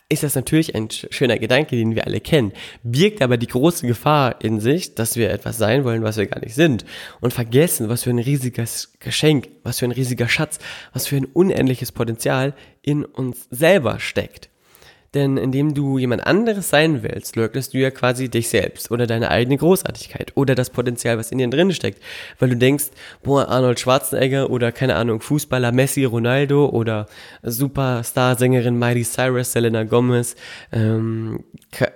ist 0.09 0.23
das 0.23 0.35
natürlich 0.35 0.73
ein 0.73 0.89
schöner 0.89 1.37
Gedanke, 1.37 1.75
den 1.75 1.95
wir 1.95 2.05
alle 2.05 2.21
kennen, 2.21 2.53
birgt 2.81 3.21
aber 3.21 3.37
die 3.37 3.47
große 3.47 3.85
Gefahr 3.85 4.41
in 4.41 4.61
sich, 4.61 4.95
dass 4.95 5.17
wir 5.17 5.31
etwas 5.31 5.57
sein 5.57 5.83
wollen, 5.83 6.03
was 6.03 6.17
wir 6.17 6.27
gar 6.27 6.39
nicht 6.39 6.55
sind 6.55 6.85
und 7.19 7.33
vergessen, 7.33 7.89
was 7.89 8.03
für 8.03 8.11
ein 8.11 8.19
riesiges 8.19 8.93
Geschenk, 8.99 9.49
was 9.63 9.79
für 9.79 9.85
ein 9.85 9.91
riesiger 9.91 10.29
Schatz, 10.29 10.59
was 10.93 11.07
für 11.07 11.17
ein 11.17 11.25
unendliches 11.25 11.91
Potenzial 11.91 12.53
in 12.81 13.03
uns 13.03 13.47
selber 13.49 13.99
steckt. 13.99 14.49
Denn 15.13 15.37
indem 15.37 15.73
du 15.73 15.97
jemand 15.97 16.25
anderes 16.25 16.69
sein 16.69 17.01
willst, 17.01 17.35
leugnest 17.35 17.73
du 17.73 17.77
ja 17.77 17.91
quasi 17.91 18.29
dich 18.29 18.49
selbst 18.49 18.91
oder 18.91 19.07
deine 19.07 19.31
eigene 19.31 19.57
Großartigkeit 19.57 20.33
oder 20.35 20.53
das 20.53 20.69
Potenzial, 20.69 21.17
was 21.17 21.31
in 21.31 21.37
dir 21.37 21.49
drin 21.49 21.73
steckt. 21.73 22.01
Weil 22.39 22.49
du 22.49 22.57
denkst, 22.57 22.87
boah, 23.23 23.47
Arnold 23.47 23.79
Schwarzenegger 23.79 24.49
oder 24.49 24.71
keine 24.71 24.95
Ahnung, 24.95 25.21
Fußballer 25.21 25.71
Messi, 25.71 26.03
Ronaldo 26.03 26.67
oder 26.67 27.07
Superstar-Sängerin 27.43 28.77
Miley 28.77 29.03
Cyrus, 29.03 29.53
Selena 29.53 29.83
Gomez, 29.83 30.35
ähm, 30.71 31.43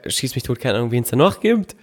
schieß 0.05 0.35
mich 0.35 0.43
tot, 0.43 0.59
keine 0.59 0.77
Ahnung, 0.77 0.91
wen 0.91 1.03
es 1.03 1.09
da 1.09 1.17
noch 1.17 1.41
gibt, 1.41 1.75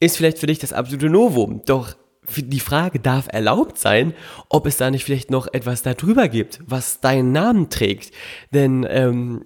ist 0.00 0.16
vielleicht 0.16 0.38
für 0.38 0.46
dich 0.46 0.58
das 0.58 0.72
absolute 0.72 1.10
Novum. 1.10 1.62
Doch 1.66 1.94
die 2.36 2.60
Frage 2.60 3.00
darf 3.00 3.28
erlaubt 3.28 3.78
sein, 3.78 4.14
ob 4.48 4.66
es 4.66 4.76
da 4.76 4.90
nicht 4.90 5.04
vielleicht 5.04 5.30
noch 5.30 5.52
etwas 5.52 5.82
darüber 5.82 6.28
gibt, 6.28 6.60
was 6.64 7.00
deinen 7.00 7.32
Namen 7.32 7.70
trägt. 7.70 8.12
Denn 8.52 8.86
ähm, 8.88 9.44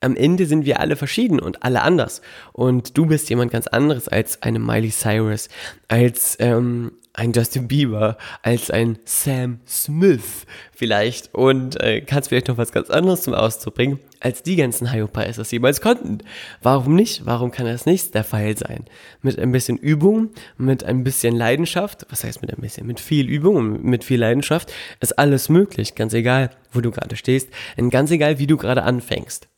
am 0.00 0.16
Ende 0.16 0.46
sind 0.46 0.64
wir 0.64 0.80
alle 0.80 0.96
verschieden 0.96 1.40
und 1.40 1.62
alle 1.62 1.82
anders. 1.82 2.22
Und 2.52 2.96
du 2.96 3.06
bist 3.06 3.28
jemand 3.30 3.52
ganz 3.52 3.66
anderes 3.66 4.08
als 4.08 4.42
eine 4.42 4.58
Miley 4.58 4.90
Cyrus, 4.90 5.48
als 5.88 6.36
ähm, 6.40 6.92
ein 7.12 7.32
Justin 7.32 7.68
Bieber, 7.68 8.16
als 8.42 8.70
ein 8.70 8.98
Sam 9.04 9.60
Smith 9.66 10.46
vielleicht 10.72 11.34
und 11.34 11.78
äh, 11.80 12.00
kannst 12.00 12.28
vielleicht 12.28 12.48
noch 12.48 12.56
was 12.56 12.72
ganz 12.72 12.88
anderes 12.88 13.22
zum 13.22 13.34
Ausdruck 13.34 13.74
bringen, 13.74 13.98
als 14.20 14.42
die 14.42 14.56
ganzen 14.56 14.92
Hyopies 14.92 15.36
das 15.36 15.50
jemals 15.50 15.80
konnten. 15.80 16.18
Warum 16.62 16.94
nicht? 16.94 17.26
Warum 17.26 17.50
kann 17.50 17.66
das 17.66 17.84
nicht 17.84 18.14
der 18.14 18.24
Fall 18.24 18.56
sein? 18.56 18.84
Mit 19.22 19.38
ein 19.38 19.52
bisschen 19.52 19.76
Übung, 19.76 20.30
mit 20.56 20.84
ein 20.84 21.02
bisschen 21.02 21.34
Leidenschaft, 21.34 22.06
was 22.10 22.24
heißt 22.24 22.42
mit 22.42 22.54
ein 22.54 22.60
bisschen? 22.60 22.86
Mit 22.86 23.00
viel 23.00 23.28
Übung 23.28 23.56
und 23.56 23.84
mit 23.84 24.04
viel 24.04 24.20
Leidenschaft 24.20 24.72
ist 25.00 25.18
alles 25.18 25.48
möglich, 25.48 25.96
ganz 25.96 26.14
egal, 26.14 26.50
wo 26.72 26.80
du 26.80 26.90
gerade 26.90 27.16
stehst 27.16 27.48
und 27.76 27.90
ganz 27.90 28.10
egal, 28.12 28.38
wie 28.38 28.46
du 28.46 28.56
gerade 28.56 28.84
anfängst. 28.84 29.49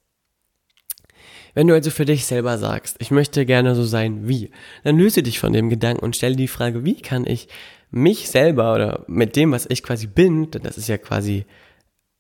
Wenn 1.55 1.67
du 1.67 1.75
also 1.75 1.91
für 1.91 2.05
dich 2.05 2.25
selber 2.25 2.57
sagst, 2.59 2.97
ich 2.99 3.11
möchte 3.11 3.45
gerne 3.45 3.75
so 3.75 3.85
sein 3.85 4.27
wie, 4.27 4.51
dann 4.85 4.97
löse 4.97 5.23
dich 5.23 5.39
von 5.39 5.53
dem 5.53 5.69
Gedanken 5.69 6.05
und 6.05 6.17
stelle 6.17 6.37
die 6.37 6.49
Frage, 6.49 6.85
wie 6.85 7.01
kann 7.01 7.27
ich 7.27 7.49
mich 7.91 8.31
selber 8.31 8.75
oder 8.75 9.05
mit 9.07 9.37
dem, 9.37 9.53
was 9.53 9.67
ich 9.69 9.83
quasi 9.83 10.07
bin, 10.07 10.51
denn 10.51 10.63
das 10.63 10.79
ist 10.79 10.89
ja 10.89 10.97
quasi 10.97 11.45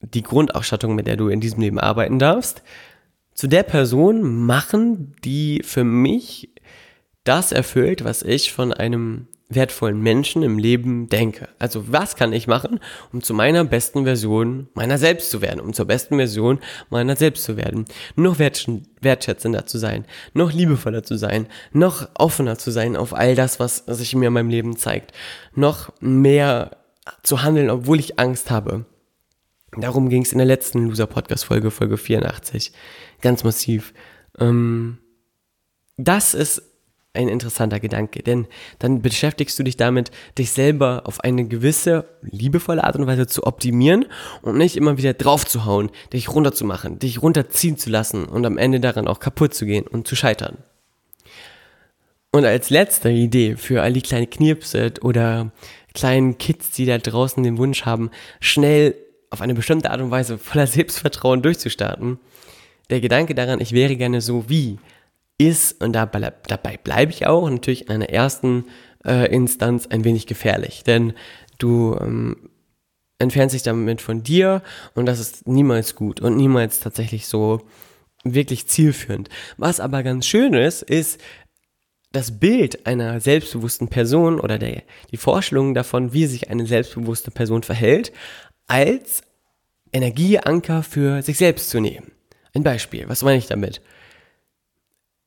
die 0.00 0.22
Grundausstattung, 0.22 0.94
mit 0.94 1.06
der 1.06 1.16
du 1.16 1.28
in 1.28 1.40
diesem 1.40 1.60
Leben 1.60 1.78
arbeiten 1.78 2.18
darfst, 2.18 2.62
zu 3.34 3.46
der 3.46 3.62
Person 3.62 4.22
machen, 4.22 5.14
die 5.24 5.62
für 5.64 5.84
mich 5.84 6.50
das 7.24 7.52
erfüllt, 7.52 8.04
was 8.04 8.22
ich 8.22 8.52
von 8.52 8.72
einem 8.72 9.28
wertvollen 9.54 10.00
Menschen 10.00 10.42
im 10.42 10.58
Leben 10.58 11.08
denke. 11.08 11.48
Also 11.58 11.92
was 11.92 12.16
kann 12.16 12.32
ich 12.32 12.46
machen, 12.46 12.80
um 13.12 13.22
zu 13.22 13.34
meiner 13.34 13.64
besten 13.64 14.04
Version 14.04 14.68
meiner 14.74 14.98
selbst 14.98 15.30
zu 15.30 15.42
werden, 15.42 15.60
um 15.60 15.72
zur 15.72 15.86
besten 15.86 16.16
Version 16.16 16.58
meiner 16.90 17.16
selbst 17.16 17.44
zu 17.44 17.56
werden, 17.56 17.86
noch 18.16 18.38
wertschätzender 18.38 19.66
zu 19.66 19.78
sein, 19.78 20.04
noch 20.34 20.52
liebevoller 20.52 21.02
zu 21.02 21.16
sein, 21.16 21.46
noch 21.72 22.08
offener 22.14 22.58
zu 22.58 22.70
sein 22.70 22.96
auf 22.96 23.14
all 23.14 23.34
das, 23.34 23.60
was 23.60 23.84
sich 23.86 24.14
mir 24.14 24.28
in 24.28 24.32
meinem 24.32 24.50
Leben 24.50 24.76
zeigt, 24.76 25.12
noch 25.54 25.92
mehr 26.00 26.76
zu 27.22 27.42
handeln, 27.42 27.70
obwohl 27.70 27.98
ich 27.98 28.18
Angst 28.18 28.50
habe. 28.50 28.84
Darum 29.76 30.10
ging 30.10 30.22
es 30.22 30.32
in 30.32 30.38
der 30.38 30.46
letzten 30.46 30.86
Loser-Podcast-Folge, 30.88 31.70
Folge 31.70 31.96
84, 31.96 32.72
ganz 33.22 33.42
massiv. 33.42 33.94
Ähm, 34.38 34.98
das 35.96 36.34
ist 36.34 36.71
ein 37.14 37.28
interessanter 37.28 37.78
Gedanke, 37.78 38.22
denn 38.22 38.46
dann 38.78 39.02
beschäftigst 39.02 39.58
du 39.58 39.62
dich 39.62 39.76
damit, 39.76 40.10
dich 40.38 40.50
selber 40.50 41.02
auf 41.04 41.20
eine 41.20 41.44
gewisse 41.44 42.06
liebevolle 42.22 42.84
Art 42.84 42.96
und 42.96 43.06
Weise 43.06 43.26
zu 43.26 43.44
optimieren 43.44 44.06
und 44.40 44.56
nicht 44.56 44.76
immer 44.76 44.96
wieder 44.96 45.12
draufzuhauen, 45.12 45.90
dich 46.12 46.30
runterzumachen, 46.30 46.98
dich 46.98 47.20
runterziehen 47.20 47.76
zu 47.76 47.90
lassen 47.90 48.24
und 48.24 48.46
am 48.46 48.56
Ende 48.56 48.80
daran 48.80 49.08
auch 49.08 49.20
kaputt 49.20 49.52
zu 49.52 49.66
gehen 49.66 49.86
und 49.86 50.08
zu 50.08 50.16
scheitern. 50.16 50.58
Und 52.30 52.46
als 52.46 52.70
letzte 52.70 53.10
Idee 53.10 53.56
für 53.56 53.82
all 53.82 53.92
die 53.92 54.00
kleinen 54.00 54.30
Knirpse 54.30 54.94
oder 55.02 55.52
kleinen 55.92 56.38
Kids, 56.38 56.70
die 56.70 56.86
da 56.86 56.96
draußen 56.96 57.42
den 57.42 57.58
Wunsch 57.58 57.84
haben, 57.84 58.10
schnell 58.40 58.94
auf 59.28 59.42
eine 59.42 59.52
bestimmte 59.52 59.90
Art 59.90 60.00
und 60.00 60.10
Weise 60.10 60.38
voller 60.38 60.66
Selbstvertrauen 60.66 61.42
durchzustarten, 61.42 62.18
der 62.88 63.02
Gedanke 63.02 63.34
daran, 63.34 63.60
ich 63.60 63.72
wäre 63.72 63.96
gerne 63.96 64.22
so 64.22 64.48
wie, 64.48 64.78
ist, 65.38 65.82
und 65.82 65.92
dabei, 65.92 66.32
dabei 66.46 66.76
bleibe 66.76 67.12
ich 67.12 67.26
auch, 67.26 67.48
natürlich 67.48 67.86
in 67.86 67.90
einer 67.90 68.10
ersten 68.10 68.66
äh, 69.04 69.32
Instanz 69.32 69.86
ein 69.86 70.04
wenig 70.04 70.26
gefährlich. 70.26 70.84
Denn 70.84 71.14
du 71.58 71.96
ähm, 72.00 72.50
entfernst 73.18 73.54
dich 73.54 73.62
damit 73.62 74.00
von 74.00 74.22
dir 74.22 74.62
und 74.94 75.06
das 75.06 75.20
ist 75.20 75.46
niemals 75.46 75.94
gut 75.94 76.20
und 76.20 76.36
niemals 76.36 76.80
tatsächlich 76.80 77.26
so 77.26 77.62
wirklich 78.24 78.68
zielführend. 78.68 79.28
Was 79.56 79.80
aber 79.80 80.02
ganz 80.02 80.26
schön 80.26 80.54
ist, 80.54 80.82
ist 80.82 81.20
das 82.12 82.38
Bild 82.38 82.86
einer 82.86 83.20
selbstbewussten 83.20 83.88
Person 83.88 84.38
oder 84.38 84.58
der, 84.58 84.82
die 85.10 85.16
Vorstellung 85.16 85.74
davon, 85.74 86.12
wie 86.12 86.26
sich 86.26 86.50
eine 86.50 86.66
selbstbewusste 86.66 87.30
Person 87.30 87.62
verhält, 87.62 88.12
als 88.66 89.22
Energieanker 89.92 90.82
für 90.82 91.22
sich 91.22 91.38
selbst 91.38 91.70
zu 91.70 91.80
nehmen. 91.80 92.12
Ein 92.54 92.62
Beispiel, 92.62 93.08
was 93.08 93.22
meine 93.22 93.38
ich 93.38 93.46
damit? 93.46 93.80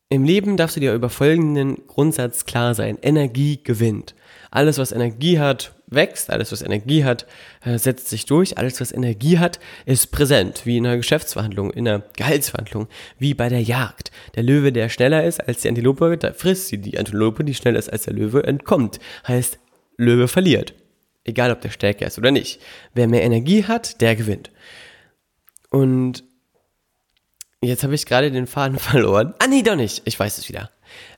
Im 0.09 0.23
Leben 0.23 0.55
darfst 0.55 0.75
du 0.75 0.79
dir 0.79 0.93
über 0.93 1.09
folgenden 1.09 1.87
Grundsatz 1.87 2.45
klar 2.45 2.75
sein. 2.75 2.99
Energie 3.01 3.59
gewinnt. 3.63 4.13
Alles, 4.51 4.77
was 4.77 4.91
Energie 4.91 5.39
hat, 5.39 5.73
wächst. 5.87 6.29
Alles, 6.29 6.51
was 6.51 6.61
Energie 6.61 7.03
hat, 7.03 7.25
äh, 7.63 7.79
setzt 7.79 8.09
sich 8.09 8.25
durch. 8.25 8.59
Alles, 8.59 8.79
was 8.79 8.91
Energie 8.91 9.39
hat, 9.39 9.59
ist 9.87 10.11
präsent. 10.11 10.65
Wie 10.65 10.77
in 10.77 10.85
einer 10.85 10.97
Geschäftsverhandlung, 10.97 11.71
in 11.71 11.87
einer 11.87 12.03
Gehaltsverhandlung, 12.15 12.87
wie 13.17 13.33
bei 13.33 13.49
der 13.49 13.63
Jagd. 13.63 14.11
Der 14.35 14.43
Löwe, 14.43 14.71
der 14.71 14.89
schneller 14.89 15.23
ist 15.23 15.45
als 15.47 15.61
die 15.61 15.69
Antilope, 15.69 16.17
da 16.17 16.33
frisst 16.33 16.67
sie. 16.67 16.77
Die 16.77 16.99
Antilope, 16.99 17.43
die 17.43 17.55
schneller 17.55 17.79
ist 17.79 17.91
als 17.91 18.03
der 18.03 18.13
Löwe, 18.13 18.43
entkommt. 18.43 18.99
Heißt, 19.27 19.57
Löwe 19.97 20.27
verliert. 20.27 20.75
Egal, 21.23 21.51
ob 21.51 21.61
der 21.61 21.71
stärker 21.71 22.05
ist 22.05 22.19
oder 22.19 22.29
nicht. 22.29 22.61
Wer 22.93 23.07
mehr 23.07 23.23
Energie 23.23 23.63
hat, 23.63 23.99
der 24.01 24.15
gewinnt. 24.15 24.51
Und 25.71 26.23
Jetzt 27.67 27.83
habe 27.83 27.95
ich 27.95 28.05
gerade 28.05 28.31
den 28.31 28.47
Faden 28.47 28.79
verloren. 28.79 29.33
Ah, 29.39 29.47
nee, 29.47 29.63
doch 29.63 29.75
nicht. 29.75 30.01
Ich 30.05 30.19
weiß 30.19 30.37
es 30.37 30.49
wieder. 30.49 30.69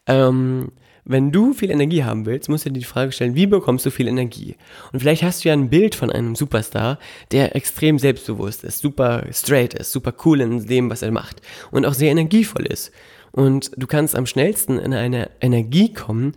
Ähm, 0.05 0.71
wenn 1.09 1.31
du 1.31 1.53
viel 1.53 1.71
Energie 1.71 2.03
haben 2.03 2.25
willst, 2.25 2.49
musst 2.49 2.65
du 2.65 2.69
dir 2.69 2.79
die 2.79 2.85
Frage 2.85 3.13
stellen, 3.13 3.33
wie 3.33 3.47
bekommst 3.47 3.85
du 3.85 3.91
viel 3.91 4.09
Energie? 4.09 4.57
Und 4.91 4.99
vielleicht 4.99 5.23
hast 5.23 5.43
du 5.43 5.47
ja 5.47 5.53
ein 5.53 5.69
Bild 5.69 5.95
von 5.95 6.11
einem 6.11 6.35
Superstar, 6.35 6.99
der 7.31 7.55
extrem 7.55 7.97
selbstbewusst 7.97 8.65
ist, 8.65 8.79
super 8.79 9.25
straight 9.31 9.73
ist, 9.73 9.93
super 9.93 10.13
cool 10.25 10.41
in 10.41 10.67
dem, 10.67 10.89
was 10.89 11.03
er 11.03 11.11
macht 11.11 11.41
und 11.71 11.85
auch 11.85 11.93
sehr 11.93 12.11
energievoll 12.11 12.65
ist. 12.65 12.91
Und 13.31 13.71
du 13.77 13.87
kannst 13.87 14.17
am 14.17 14.25
schnellsten 14.25 14.79
in 14.79 14.93
eine 14.93 15.29
Energie 15.39 15.93
kommen, 15.93 16.33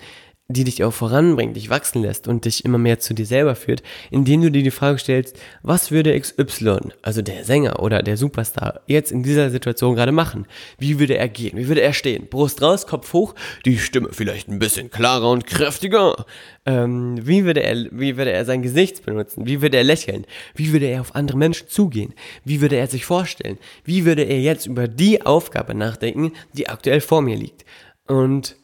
die 0.52 0.64
dich 0.64 0.82
auch 0.84 0.92
voranbringt, 0.92 1.56
dich 1.56 1.70
wachsen 1.70 2.02
lässt 2.02 2.26
und 2.26 2.44
dich 2.44 2.64
immer 2.64 2.78
mehr 2.78 2.98
zu 2.98 3.14
dir 3.14 3.26
selber 3.26 3.54
führt, 3.54 3.82
indem 4.10 4.42
du 4.42 4.50
dir 4.50 4.62
die 4.62 4.70
Frage 4.70 4.98
stellst, 4.98 5.38
was 5.62 5.90
würde 5.90 6.18
XY, 6.18 6.78
also 7.02 7.22
der 7.22 7.44
Sänger 7.44 7.80
oder 7.80 8.02
der 8.02 8.16
Superstar, 8.16 8.80
jetzt 8.86 9.12
in 9.12 9.22
dieser 9.22 9.50
Situation 9.50 9.94
gerade 9.94 10.12
machen? 10.12 10.46
Wie 10.78 10.98
würde 10.98 11.16
er 11.16 11.28
gehen? 11.28 11.56
Wie 11.56 11.68
würde 11.68 11.82
er 11.82 11.92
stehen? 11.92 12.26
Brust 12.28 12.62
raus, 12.62 12.86
Kopf 12.86 13.12
hoch, 13.12 13.34
die 13.64 13.78
Stimme 13.78 14.08
vielleicht 14.12 14.48
ein 14.48 14.58
bisschen 14.58 14.90
klarer 14.90 15.30
und 15.30 15.46
kräftiger. 15.46 16.26
Ähm, 16.66 17.18
wie 17.22 17.44
würde 17.44 17.62
er, 17.62 17.86
wie 17.90 18.16
würde 18.16 18.32
er 18.32 18.44
sein 18.44 18.62
Gesicht 18.62 19.06
benutzen? 19.06 19.46
Wie 19.46 19.62
würde 19.62 19.76
er 19.76 19.84
lächeln? 19.84 20.26
Wie 20.54 20.72
würde 20.72 20.86
er 20.86 21.00
auf 21.00 21.14
andere 21.14 21.38
Menschen 21.38 21.68
zugehen? 21.68 22.14
Wie 22.44 22.60
würde 22.60 22.76
er 22.76 22.88
sich 22.88 23.04
vorstellen? 23.04 23.58
Wie 23.84 24.04
würde 24.04 24.22
er 24.22 24.40
jetzt 24.40 24.66
über 24.66 24.88
die 24.88 25.24
Aufgabe 25.24 25.74
nachdenken, 25.74 26.32
die 26.52 26.68
aktuell 26.68 27.00
vor 27.00 27.22
mir 27.22 27.36
liegt? 27.36 27.64
Und 28.06 28.56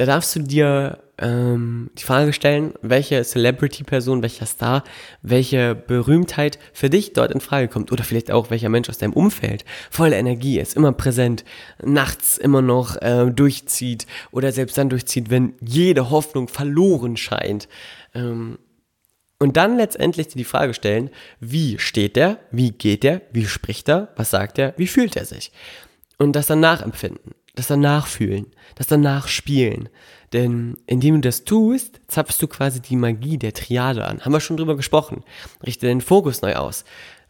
da 0.00 0.06
darfst 0.06 0.34
du 0.34 0.40
dir 0.40 0.98
ähm, 1.18 1.90
die 1.98 2.04
Frage 2.04 2.32
stellen, 2.32 2.72
welche 2.80 3.22
Celebrity-Person, 3.22 4.22
welcher 4.22 4.46
Star, 4.46 4.82
welche 5.20 5.74
Berühmtheit 5.74 6.58
für 6.72 6.88
dich 6.88 7.12
dort 7.12 7.32
in 7.32 7.42
Frage 7.42 7.68
kommt. 7.68 7.92
Oder 7.92 8.02
vielleicht 8.02 8.30
auch 8.30 8.48
welcher 8.48 8.70
Mensch 8.70 8.88
aus 8.88 8.96
deinem 8.96 9.12
Umfeld 9.12 9.66
voller 9.90 10.16
Energie 10.16 10.58
ist, 10.58 10.74
immer 10.74 10.92
präsent, 10.92 11.44
nachts 11.84 12.38
immer 12.38 12.62
noch 12.62 12.96
äh, 13.02 13.30
durchzieht 13.30 14.06
oder 14.30 14.52
selbst 14.52 14.78
dann 14.78 14.88
durchzieht, 14.88 15.28
wenn 15.28 15.52
jede 15.60 16.08
Hoffnung 16.08 16.48
verloren 16.48 17.18
scheint. 17.18 17.68
Ähm, 18.14 18.58
und 19.38 19.58
dann 19.58 19.76
letztendlich 19.76 20.28
die 20.28 20.44
Frage 20.44 20.72
stellen, 20.72 21.10
wie 21.40 21.78
steht 21.78 22.16
der, 22.16 22.38
wie 22.50 22.70
geht 22.70 23.02
der, 23.02 23.20
wie 23.32 23.44
spricht 23.44 23.90
er, 23.90 24.08
was 24.16 24.30
sagt 24.30 24.58
er, 24.58 24.72
wie 24.78 24.86
fühlt 24.86 25.14
er 25.14 25.26
sich? 25.26 25.52
Und 26.16 26.32
das 26.36 26.46
dann 26.46 26.60
nachempfinden 26.60 27.34
das 27.60 27.66
danach 27.66 28.06
fühlen, 28.06 28.46
das 28.74 28.86
danach 28.86 29.28
spielen. 29.28 29.90
Denn 30.32 30.78
indem 30.86 31.16
du 31.16 31.20
das 31.20 31.44
tust, 31.44 32.00
zapfst 32.08 32.40
du 32.40 32.48
quasi 32.48 32.80
die 32.80 32.96
Magie 32.96 33.36
der 33.36 33.52
Triade 33.52 34.06
an. 34.06 34.20
Haben 34.20 34.32
wir 34.32 34.40
schon 34.40 34.56
drüber 34.56 34.76
gesprochen. 34.76 35.24
Richte 35.64 35.86
deinen 35.86 36.00
Fokus 36.00 36.40
neu 36.40 36.54
aus, 36.54 36.84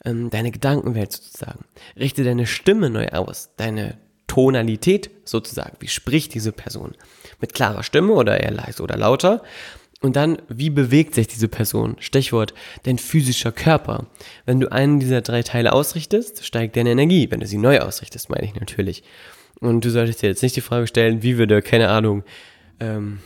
ähm, 0.04 0.30
deine 0.30 0.52
Gedankenwelt 0.52 1.12
sozusagen. 1.12 1.64
Richte 1.98 2.22
deine 2.22 2.46
Stimme 2.46 2.90
neu 2.90 3.08
aus, 3.08 3.50
deine 3.56 3.98
Tonalität 4.28 5.10
sozusagen. 5.24 5.76
Wie 5.80 5.88
spricht 5.88 6.34
diese 6.34 6.52
Person? 6.52 6.92
Mit 7.40 7.52
klarer 7.52 7.82
Stimme 7.82 8.12
oder 8.12 8.38
eher 8.38 8.52
leise 8.52 8.84
oder 8.84 8.96
lauter? 8.96 9.42
Und 10.00 10.14
dann, 10.14 10.38
wie 10.48 10.70
bewegt 10.70 11.14
sich 11.14 11.26
diese 11.26 11.48
Person? 11.48 11.96
Stichwort, 11.98 12.54
dein 12.84 12.98
physischer 12.98 13.50
Körper. 13.50 14.06
Wenn 14.46 14.60
du 14.60 14.70
einen 14.70 15.00
dieser 15.00 15.22
drei 15.22 15.42
Teile 15.42 15.72
ausrichtest, 15.72 16.46
steigt 16.46 16.76
deine 16.76 16.90
Energie. 16.90 17.30
Wenn 17.30 17.40
du 17.40 17.46
sie 17.46 17.58
neu 17.58 17.80
ausrichtest, 17.80 18.30
meine 18.30 18.46
ich 18.46 18.54
natürlich. 18.54 19.02
Und 19.60 19.84
du 19.84 19.90
solltest 19.90 20.22
dir 20.22 20.28
jetzt 20.28 20.42
nicht 20.42 20.56
die 20.56 20.62
Frage 20.62 20.86
stellen, 20.86 21.22
wie 21.22 21.36
würde, 21.38 21.60
keine 21.62 21.88
Ahnung, 21.88 22.24
ähm, 22.80 23.18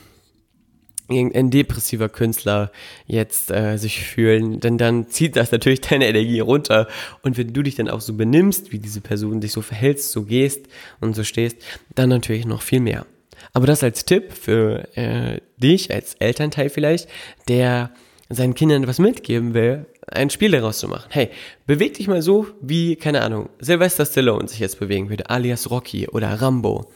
irgendein 1.09 1.51
depressiver 1.51 2.09
Künstler 2.09 2.73
jetzt 3.07 3.51
äh, 3.51 3.77
sich 3.77 4.01
fühlen, 4.01 4.61
denn 4.61 4.79
dann 4.79 5.09
zieht 5.09 5.37
das 5.37 5.53
natürlich 5.53 5.81
deine 5.83 6.09
Energie 6.09 6.41
runter. 6.41 6.89
Und 7.23 7.37
wenn 7.37 7.53
du 7.53 7.63
dich 7.63 7.75
dann 7.75 7.89
auch 7.89 8.01
so 8.01 8.15
benimmst, 8.15 8.73
wie 8.73 8.79
diese 8.79 9.01
Person 9.01 9.41
dich 9.41 9.53
so 9.53 9.61
verhältst, 9.61 10.13
so 10.13 10.25
gehst 10.25 10.67
und 11.01 11.15
so 11.15 11.25
stehst, 11.25 11.59
dann 11.95 12.09
natürlich 12.09 12.47
noch 12.47 12.63
viel 12.63 12.81
mehr. 12.81 13.07
Aber 13.53 13.67
das 13.67 13.83
als 13.83 14.05
Tipp 14.05 14.33
für 14.33 14.89
äh, 14.97 15.41
dich 15.59 15.93
als 15.93 16.15
Elternteil 16.15 16.71
vielleicht, 16.71 17.09
der 17.49 17.93
seinen 18.31 18.55
Kindern 18.55 18.83
etwas 18.83 18.99
mitgeben 18.99 19.53
will, 19.53 19.87
ein 20.11 20.31
Spiel 20.31 20.51
daraus 20.51 20.79
zu 20.79 20.89
machen. 20.89 21.09
Hey, 21.11 21.31
beweg 21.67 21.95
dich 21.95 22.09
mal 22.09 22.23
so, 22.23 22.47
wie, 22.61 22.97
keine 22.97 23.23
Ahnung, 23.23 23.49
Sylvester 23.59 24.07
Stallone 24.07 24.49
sich 24.49 24.59
jetzt 24.59 24.79
bewegen 24.79 25.11
würde, 25.11 25.31
alias 25.31 25.71
Rocky 25.71 26.09
oder 26.09 26.29
Rambo. 26.29 26.91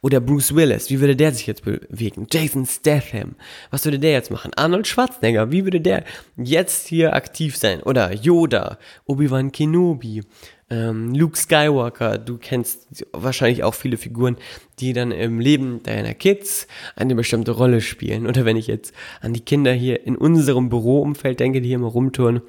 Oder 0.00 0.20
Bruce 0.20 0.54
Willis, 0.54 0.90
wie 0.90 1.00
würde 1.00 1.16
der 1.16 1.32
sich 1.32 1.46
jetzt 1.46 1.64
bewegen? 1.64 2.26
Jason 2.30 2.66
Statham, 2.66 3.34
was 3.70 3.84
würde 3.84 3.98
der 3.98 4.12
jetzt 4.12 4.30
machen? 4.30 4.52
Arnold 4.54 4.86
Schwarzenegger, 4.86 5.50
wie 5.50 5.64
würde 5.64 5.80
der 5.80 6.04
jetzt 6.36 6.86
hier 6.86 7.14
aktiv 7.14 7.56
sein? 7.56 7.82
Oder 7.82 8.12
Yoda, 8.12 8.78
Obi-Wan 9.06 9.50
Kenobi, 9.50 10.22
ähm, 10.70 11.14
Luke 11.14 11.36
Skywalker, 11.36 12.18
du 12.18 12.36
kennst 12.36 13.04
wahrscheinlich 13.12 13.64
auch 13.64 13.74
viele 13.74 13.96
Figuren, 13.96 14.36
die 14.80 14.92
dann 14.92 15.12
im 15.12 15.40
Leben 15.40 15.82
deiner 15.82 16.14
Kids 16.14 16.66
eine 16.94 17.14
bestimmte 17.14 17.52
Rolle 17.52 17.80
spielen. 17.80 18.26
Oder 18.26 18.44
wenn 18.44 18.56
ich 18.56 18.66
jetzt 18.66 18.94
an 19.20 19.32
die 19.32 19.40
Kinder 19.40 19.72
hier 19.72 20.06
in 20.06 20.16
unserem 20.16 20.68
Büroumfeld 20.68 21.40
denke, 21.40 21.60
die 21.60 21.68
hier 21.68 21.78
mal 21.78 21.88
rumtouren, 21.88 22.42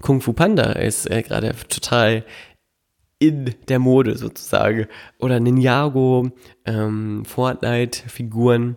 Kung 0.00 0.20
Fu 0.20 0.32
Panda 0.32 0.72
ist 0.72 1.10
äh, 1.10 1.22
gerade 1.22 1.54
total 1.68 2.24
in 3.18 3.54
der 3.68 3.78
Mode 3.78 4.16
sozusagen. 4.16 4.86
Oder 5.18 5.40
Ninjago, 5.40 6.30
ähm, 6.64 7.24
Fortnite-Figuren. 7.24 8.76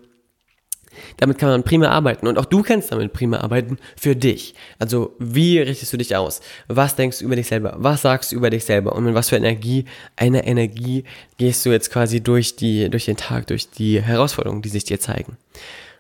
Damit 1.18 1.38
kann 1.38 1.50
man 1.50 1.64
prima 1.64 1.88
arbeiten 1.90 2.28
und 2.28 2.38
auch 2.38 2.46
du 2.46 2.64
kannst 2.64 2.92
damit 2.92 3.14
prima 3.14 3.40
arbeiten 3.40 3.78
für 4.00 4.16
dich. 4.16 4.56
Also 4.80 5.16
wie 5.20 5.60
richtest 5.60 5.94
du 5.94 5.98
dich 5.98 6.16
aus? 6.16 6.42
Was 6.68 6.96
denkst 6.96 7.20
du 7.20 7.26
über 7.26 7.36
dich 7.36 7.48
selber? 7.48 7.76
Was 7.78 8.02
sagst 8.02 8.32
du 8.32 8.36
über 8.36 8.50
dich 8.50 8.66
selber? 8.66 8.96
Und 8.96 9.04
mit 9.04 9.16
was 9.16 9.30
für 9.30 9.38
Energie, 9.38 9.86
einer 10.16 10.46
Energie 10.46 11.04
gehst 11.38 11.66
du 11.66 11.72
jetzt 11.72 11.92
quasi 11.92 12.22
durch 12.22 12.56
die, 12.56 12.90
durch 12.90 13.06
den 13.06 13.18
Tag, 13.18 13.48
durch 13.48 13.70
die 13.70 14.02
Herausforderungen, 14.02 14.62
die 14.62 14.70
sich 14.70 14.84
dir 14.84 15.00
zeigen? 15.00 15.38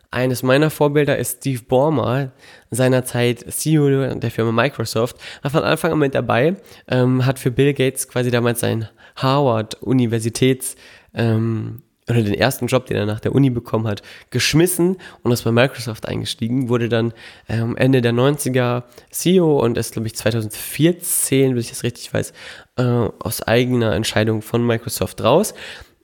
Eines 0.10 0.42
meiner 0.42 0.70
Vorbilder 0.70 1.18
ist 1.18 1.40
Steve 1.40 1.62
Ballmer, 1.68 2.32
seinerzeit 2.72 3.46
CEO 3.52 4.16
der 4.16 4.32
Firma 4.32 4.52
Microsoft, 4.52 5.18
war 5.42 5.52
von 5.52 5.64
Anfang 5.64 5.92
an 5.92 6.00
mit 6.00 6.16
dabei, 6.16 6.56
ähm, 6.88 7.26
hat 7.26 7.40
für 7.40 7.52
Bill 7.52 7.74
Gates 7.74 8.08
quasi 8.08 8.32
damals 8.32 8.62
sein 8.62 8.88
Harvard 9.18 9.76
Universitäts 9.82 10.76
ähm, 11.14 11.82
oder 12.10 12.24
den 12.24 12.34
ersten 12.34 12.67
Job, 12.67 12.86
den 12.86 12.98
er 12.98 13.06
nach 13.06 13.20
der 13.20 13.36
Uni 13.36 13.50
bekommen 13.50 13.88
hat, 13.88 14.02
geschmissen 14.30 14.98
und 15.24 15.32
ist 15.32 15.43
bei 15.43 15.52
Microsoft 15.52 16.08
eingestiegen, 16.08 16.70
wurde 16.70 16.89
dann 16.89 17.13
ähm, 17.50 17.76
Ende 17.76 18.02
der 18.02 18.13
90er 18.13 18.84
CEO 19.12 19.60
und 19.60 19.78
ist, 19.78 19.93
glaube 19.93 20.08
ich, 20.08 20.15
2014, 20.15 21.52
wenn 21.52 21.58
ich 21.58 21.70
das 21.70 21.84
richtig 21.84 22.13
weiß, 22.13 22.34
äh, 22.78 22.84
aus 22.84 23.41
eigener 23.43 23.93
Entscheidung 23.93 24.41
von 24.41 24.65
Microsoft 24.65 25.22
raus. 25.22 25.54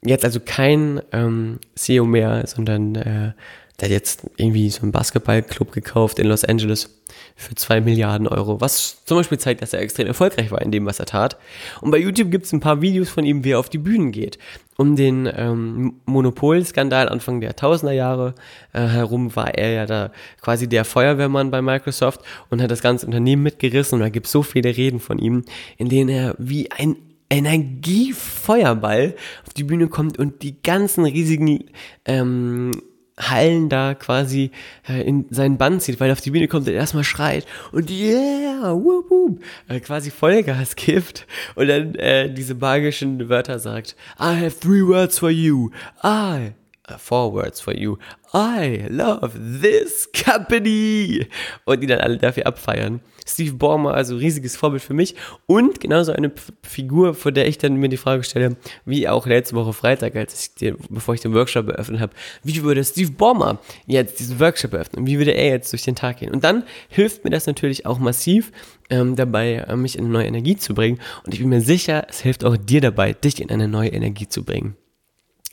Jetzt 0.05 0.25
also 0.25 0.41
kein 0.43 1.01
ähm, 1.13 1.59
CEO 1.75 2.05
mehr, 2.05 2.45
sondern 2.47 2.95
äh, 2.95 3.31
der 3.79 3.87
hat 3.87 3.91
jetzt 3.91 4.23
irgendwie 4.37 4.69
so 4.69 4.83
einen 4.83 4.91
Basketballclub 4.91 5.71
gekauft 5.71 6.19
in 6.19 6.27
Los 6.27 6.43
Angeles 6.45 7.01
für 7.35 7.55
zwei 7.55 7.81
Milliarden 7.81 8.27
Euro, 8.27 8.61
was 8.61 9.03
zum 9.05 9.17
Beispiel 9.17 9.39
zeigt, 9.39 9.61
dass 9.61 9.73
er 9.73 9.81
extrem 9.81 10.07
erfolgreich 10.07 10.51
war 10.51 10.61
in 10.61 10.71
dem, 10.71 10.85
was 10.85 10.99
er 10.99 11.07
tat. 11.07 11.37
Und 11.81 11.91
bei 11.91 11.97
YouTube 11.97 12.29
gibt 12.29 12.45
es 12.45 12.53
ein 12.53 12.59
paar 12.59 12.81
Videos 12.81 13.09
von 13.09 13.25
ihm, 13.25 13.43
wie 13.43 13.51
er 13.51 13.59
auf 13.59 13.69
die 13.69 13.79
Bühnen 13.79 14.11
geht. 14.11 14.37
Um 14.77 14.95
den 14.95 15.29
ähm, 15.35 15.95
Monopolskandal 16.05 17.09
Anfang 17.09 17.41
der 17.41 17.55
Tausender 17.55 17.93
Jahre 17.93 18.35
äh, 18.73 18.81
herum 18.81 19.35
war 19.35 19.53
er 19.55 19.71
ja 19.71 19.85
da 19.85 20.11
quasi 20.41 20.67
der 20.67 20.85
Feuerwehrmann 20.85 21.51
bei 21.51 21.61
Microsoft 21.61 22.21
und 22.49 22.61
hat 22.61 22.71
das 22.71 22.81
ganze 22.81 23.05
Unternehmen 23.05 23.43
mitgerissen. 23.43 23.95
Und 23.95 24.01
da 24.01 24.09
gibt 24.09 24.27
es 24.27 24.31
so 24.31 24.43
viele 24.43 24.75
Reden 24.75 24.99
von 24.99 25.19
ihm, 25.19 25.43
in 25.77 25.89
denen 25.89 26.09
er 26.09 26.35
wie 26.37 26.71
ein 26.71 26.95
Energiefeuerball 27.29 29.15
auf 29.45 29.53
die 29.53 29.63
Bühne 29.63 29.87
kommt 29.87 30.19
und 30.19 30.43
die 30.43 30.61
ganzen 30.61 31.05
riesigen 31.05 31.65
ähm, 32.05 32.71
Hallen 33.17 33.69
da 33.69 33.93
quasi 33.93 34.51
äh, 34.87 35.01
in 35.01 35.25
seinen 35.29 35.57
Bann 35.57 35.79
zieht, 35.79 35.99
weil 35.99 36.09
er 36.09 36.13
auf 36.13 36.21
die 36.21 36.31
Bühne 36.31 36.47
kommt 36.47 36.67
und 36.67 36.73
erstmal 36.73 37.03
schreit 37.03 37.45
und 37.71 37.91
yeah, 37.91 38.73
whoop, 38.73 39.09
whoop, 39.09 39.43
äh, 39.67 39.79
quasi 39.79 40.09
Vollgas 40.09 40.75
gibt 40.75 41.27
und 41.55 41.67
dann 41.67 41.95
äh, 41.95 42.33
diese 42.33 42.55
magischen 42.55 43.29
Wörter 43.29 43.59
sagt. 43.59 43.95
I 44.19 44.35
have 44.35 44.59
three 44.59 44.81
words 44.81 45.19
for 45.19 45.29
you. 45.29 45.69
I, 46.03 46.53
uh, 46.89 46.97
four 46.97 47.33
words 47.33 47.59
for 47.61 47.75
you. 47.75 47.97
I 48.33 48.87
love 48.89 49.33
this 49.61 50.09
company. 50.11 51.27
Und 51.65 51.81
die 51.81 51.87
dann 51.87 51.99
alle 51.99 52.17
dafür 52.17 52.47
abfeiern. 52.47 53.01
Steve 53.25 53.53
Ballmer, 53.53 53.93
also 53.93 54.17
riesiges 54.17 54.55
Vorbild 54.55 54.81
für 54.81 54.93
mich. 54.93 55.15
Und 55.45 55.79
genauso 55.79 56.11
eine 56.11 56.31
Figur, 56.63 57.13
vor 57.13 57.31
der 57.31 57.47
ich 57.47 57.57
dann 57.57 57.75
mir 57.75 57.89
die 57.89 57.97
Frage 57.97 58.23
stelle, 58.23 58.57
wie 58.85 59.07
auch 59.07 59.27
letzte 59.27 59.55
Woche 59.55 59.71
Freitag, 59.71 60.15
als 60.15 60.41
ich 60.41 60.55
den, 60.55 60.77
bevor 60.89 61.13
ich 61.13 61.21
den 61.21 61.33
Workshop 61.33 61.69
eröffnet 61.69 62.01
habe, 62.01 62.13
wie 62.43 62.63
würde 62.63 62.83
Steve 62.83 63.11
Ballmer 63.11 63.59
jetzt 63.85 64.19
diesen 64.19 64.39
Workshop 64.39 64.73
eröffnen? 64.73 65.05
Wie 65.07 65.19
würde 65.19 65.31
er 65.31 65.49
jetzt 65.49 65.71
durch 65.71 65.83
den 65.83 65.95
Tag 65.95 66.17
gehen? 66.17 66.33
Und 66.33 66.43
dann 66.43 66.63
hilft 66.89 67.23
mir 67.23 67.29
das 67.29 67.47
natürlich 67.47 67.85
auch 67.85 67.99
massiv 67.99 68.51
ähm, 68.89 69.15
dabei, 69.15 69.65
äh, 69.67 69.75
mich 69.75 69.97
in 69.97 70.05
eine 70.05 70.13
neue 70.13 70.27
Energie 70.27 70.57
zu 70.57 70.73
bringen. 70.73 70.99
Und 71.25 71.33
ich 71.33 71.39
bin 71.39 71.49
mir 71.49 71.61
sicher, 71.61 72.05
es 72.09 72.19
hilft 72.19 72.43
auch 72.43 72.57
dir 72.57 72.81
dabei, 72.81 73.13
dich 73.13 73.41
in 73.41 73.51
eine 73.51 73.67
neue 73.67 73.89
Energie 73.89 74.27
zu 74.27 74.43
bringen. 74.43 74.75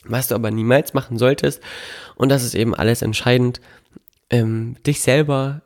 Was 0.05 0.27
du 0.27 0.35
aber 0.35 0.51
niemals 0.51 0.93
machen 0.93 1.17
solltest, 1.17 1.61
und 2.15 2.29
das 2.29 2.43
ist 2.43 2.55
eben 2.55 2.73
alles 2.73 3.01
entscheidend, 3.01 3.61
ähm, 4.29 4.77
dich 4.85 5.01
selber 5.01 5.61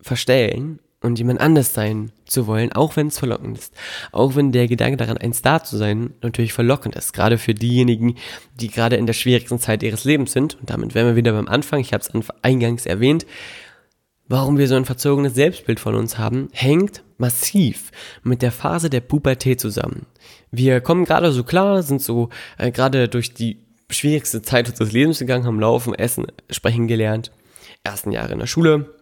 verstellen 0.00 0.80
und 1.02 1.18
jemand 1.18 1.40
anders 1.40 1.72
sein 1.72 2.12
zu 2.26 2.46
wollen, 2.46 2.72
auch 2.72 2.96
wenn 2.96 3.06
es 3.06 3.18
verlockend 3.18 3.58
ist. 3.58 3.74
Auch 4.12 4.34
wenn 4.36 4.52
der 4.52 4.68
Gedanke 4.68 4.96
daran, 4.96 5.16
ein 5.16 5.32
Star 5.32 5.64
zu 5.64 5.76
sein, 5.76 6.14
natürlich 6.22 6.52
verlockend 6.52 6.94
ist. 6.94 7.12
Gerade 7.12 7.38
für 7.38 7.54
diejenigen, 7.54 8.16
die 8.54 8.68
gerade 8.68 8.96
in 8.96 9.06
der 9.06 9.14
schwierigsten 9.14 9.58
Zeit 9.58 9.82
ihres 9.82 10.04
Lebens 10.04 10.32
sind. 10.32 10.58
Und 10.60 10.68
damit 10.70 10.94
wären 10.94 11.06
wir 11.06 11.16
wieder 11.16 11.32
beim 11.32 11.48
Anfang. 11.48 11.80
Ich 11.80 11.92
habe 11.94 12.02
es 12.02 12.28
eingangs 12.42 12.86
erwähnt. 12.86 13.26
Warum 14.28 14.58
wir 14.58 14.68
so 14.68 14.76
ein 14.76 14.84
verzogenes 14.84 15.34
Selbstbild 15.34 15.80
von 15.80 15.94
uns 15.94 16.18
haben, 16.18 16.48
hängt 16.52 17.02
massiv 17.20 17.90
mit 18.22 18.42
der 18.42 18.52
Phase 18.52 18.90
der 18.90 19.00
Pubertät 19.00 19.60
zusammen. 19.60 20.06
Wir 20.50 20.80
kommen 20.80 21.04
gerade 21.04 21.30
so 21.32 21.44
klar, 21.44 21.82
sind 21.82 22.02
so 22.02 22.30
äh, 22.58 22.70
gerade 22.70 23.08
durch 23.08 23.34
die 23.34 23.58
schwierigste 23.90 24.42
Zeit 24.42 24.68
unseres 24.68 24.92
Lebens 24.92 25.18
gegangen, 25.18 25.44
haben 25.44 25.60
laufen, 25.60 25.94
essen, 25.94 26.26
sprechen 26.50 26.88
gelernt. 26.88 27.30
Ersten 27.84 28.12
Jahre 28.12 28.32
in 28.32 28.38
der 28.40 28.46
Schule, 28.46 28.92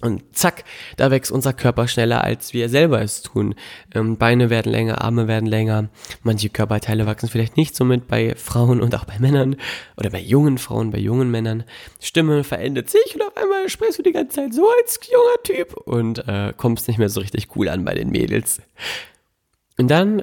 und 0.00 0.22
zack, 0.36 0.64
da 0.96 1.10
wächst 1.10 1.32
unser 1.32 1.52
Körper 1.52 1.88
schneller, 1.88 2.22
als 2.22 2.52
wir 2.52 2.68
selber 2.68 3.02
es 3.02 3.22
tun. 3.22 3.56
Ähm, 3.92 4.16
Beine 4.16 4.48
werden 4.48 4.70
länger, 4.70 5.02
Arme 5.02 5.26
werden 5.26 5.46
länger. 5.46 5.88
Manche 6.22 6.50
Körperteile 6.50 7.04
wachsen 7.06 7.28
vielleicht 7.28 7.56
nicht 7.56 7.74
so 7.74 7.84
mit 7.84 8.06
bei 8.06 8.36
Frauen 8.36 8.80
und 8.80 8.94
auch 8.94 9.04
bei 9.06 9.18
Männern 9.18 9.56
oder 9.96 10.10
bei 10.10 10.20
jungen 10.20 10.58
Frauen, 10.58 10.92
bei 10.92 10.98
jungen 10.98 11.30
Männern. 11.32 11.64
Stimme 12.00 12.44
verändert 12.44 12.90
sich 12.90 13.16
und 13.16 13.22
auf 13.22 13.36
einmal 13.36 13.68
sprichst 13.68 13.98
du 13.98 14.02
die 14.04 14.12
ganze 14.12 14.36
Zeit 14.36 14.54
so 14.54 14.68
als 14.80 15.00
junger 15.10 15.42
Typ 15.42 15.74
und 15.74 16.28
äh, 16.28 16.52
kommst 16.56 16.86
nicht 16.86 16.98
mehr 16.98 17.08
so 17.08 17.20
richtig 17.20 17.56
cool 17.56 17.68
an 17.68 17.84
bei 17.84 17.94
den 17.94 18.10
Mädels. 18.10 18.62
Und 19.78 19.88
dann 19.88 20.22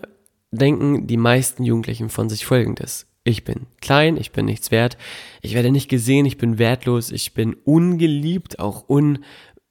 denken 0.52 1.06
die 1.06 1.18
meisten 1.18 1.66
Jugendlichen 1.66 2.10
von 2.10 2.30
sich 2.30 2.46
folgendes. 2.46 3.08
Ich 3.26 3.44
bin 3.44 3.66
klein, 3.82 4.18
ich 4.18 4.32
bin 4.32 4.46
nichts 4.46 4.70
wert, 4.70 4.98
ich 5.42 5.56
werde 5.56 5.72
nicht 5.72 5.90
gesehen, 5.90 6.28
ich 6.28 6.38
bin 6.38 6.60
wertlos, 6.60 7.12
ich 7.12 7.34
bin 7.34 7.56
ungeliebt, 7.56 8.60
auch 8.60 8.88
un 8.88 9.20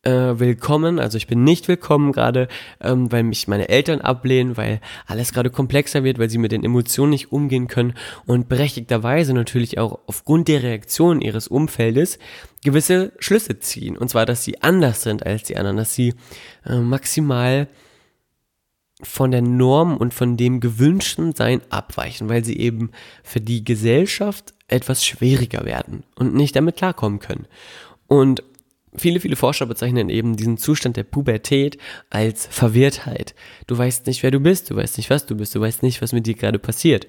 äh, 0.04 0.38
willkommen. 0.38 0.98
Also 0.98 1.16
ich 1.16 1.26
bin 1.26 1.44
nicht 1.44 1.68
willkommen 1.68 2.12
gerade, 2.12 2.48
ähm, 2.80 3.10
weil 3.10 3.22
mich 3.22 3.48
meine 3.48 3.68
Eltern 3.68 4.00
ablehnen, 4.00 4.56
weil 4.56 4.80
alles 5.06 5.32
gerade 5.32 5.50
komplexer 5.50 6.04
wird, 6.04 6.18
weil 6.18 6.30
sie 6.30 6.38
mit 6.38 6.52
den 6.52 6.64
Emotionen 6.64 7.10
nicht 7.10 7.32
umgehen 7.32 7.68
können 7.68 7.94
und 8.26 8.48
berechtigterweise 8.48 9.34
natürlich 9.34 9.78
auch 9.78 10.00
aufgrund 10.06 10.48
der 10.48 10.62
Reaktion 10.62 11.20
ihres 11.20 11.48
Umfeldes 11.48 12.18
gewisse 12.62 13.12
Schlüsse 13.18 13.58
ziehen. 13.58 13.96
Und 13.96 14.08
zwar, 14.08 14.26
dass 14.26 14.44
sie 14.44 14.62
anders 14.62 15.02
sind 15.02 15.24
als 15.24 15.44
die 15.44 15.56
anderen, 15.56 15.76
dass 15.76 15.94
sie 15.94 16.14
äh, 16.66 16.76
maximal 16.76 17.68
von 19.02 19.30
der 19.30 19.42
Norm 19.42 19.96
und 19.96 20.14
von 20.14 20.36
dem 20.36 20.60
gewünschten 20.60 21.34
Sein 21.34 21.60
abweichen, 21.70 22.28
weil 22.28 22.44
sie 22.44 22.58
eben 22.58 22.90
für 23.22 23.40
die 23.40 23.64
Gesellschaft 23.64 24.54
etwas 24.68 25.04
schwieriger 25.04 25.64
werden 25.64 26.04
und 26.16 26.34
nicht 26.34 26.56
damit 26.56 26.76
klarkommen 26.76 27.18
können. 27.18 27.46
Und 28.06 28.42
Viele, 28.96 29.20
viele 29.20 29.36
Forscher 29.36 29.66
bezeichnen 29.66 30.08
eben 30.08 30.36
diesen 30.36 30.56
Zustand 30.56 30.96
der 30.96 31.04
Pubertät 31.04 31.78
als 32.10 32.46
Verwirrtheit. 32.46 33.34
Du 33.66 33.76
weißt 33.76 34.06
nicht, 34.06 34.22
wer 34.22 34.30
du 34.30 34.40
bist, 34.40 34.70
du 34.70 34.76
weißt 34.76 34.98
nicht, 34.98 35.10
was 35.10 35.26
du 35.26 35.36
bist, 35.36 35.54
du 35.54 35.60
weißt 35.60 35.82
nicht, 35.82 36.00
was 36.00 36.12
mit 36.12 36.26
dir 36.26 36.34
gerade 36.34 36.58
passiert. 36.58 37.08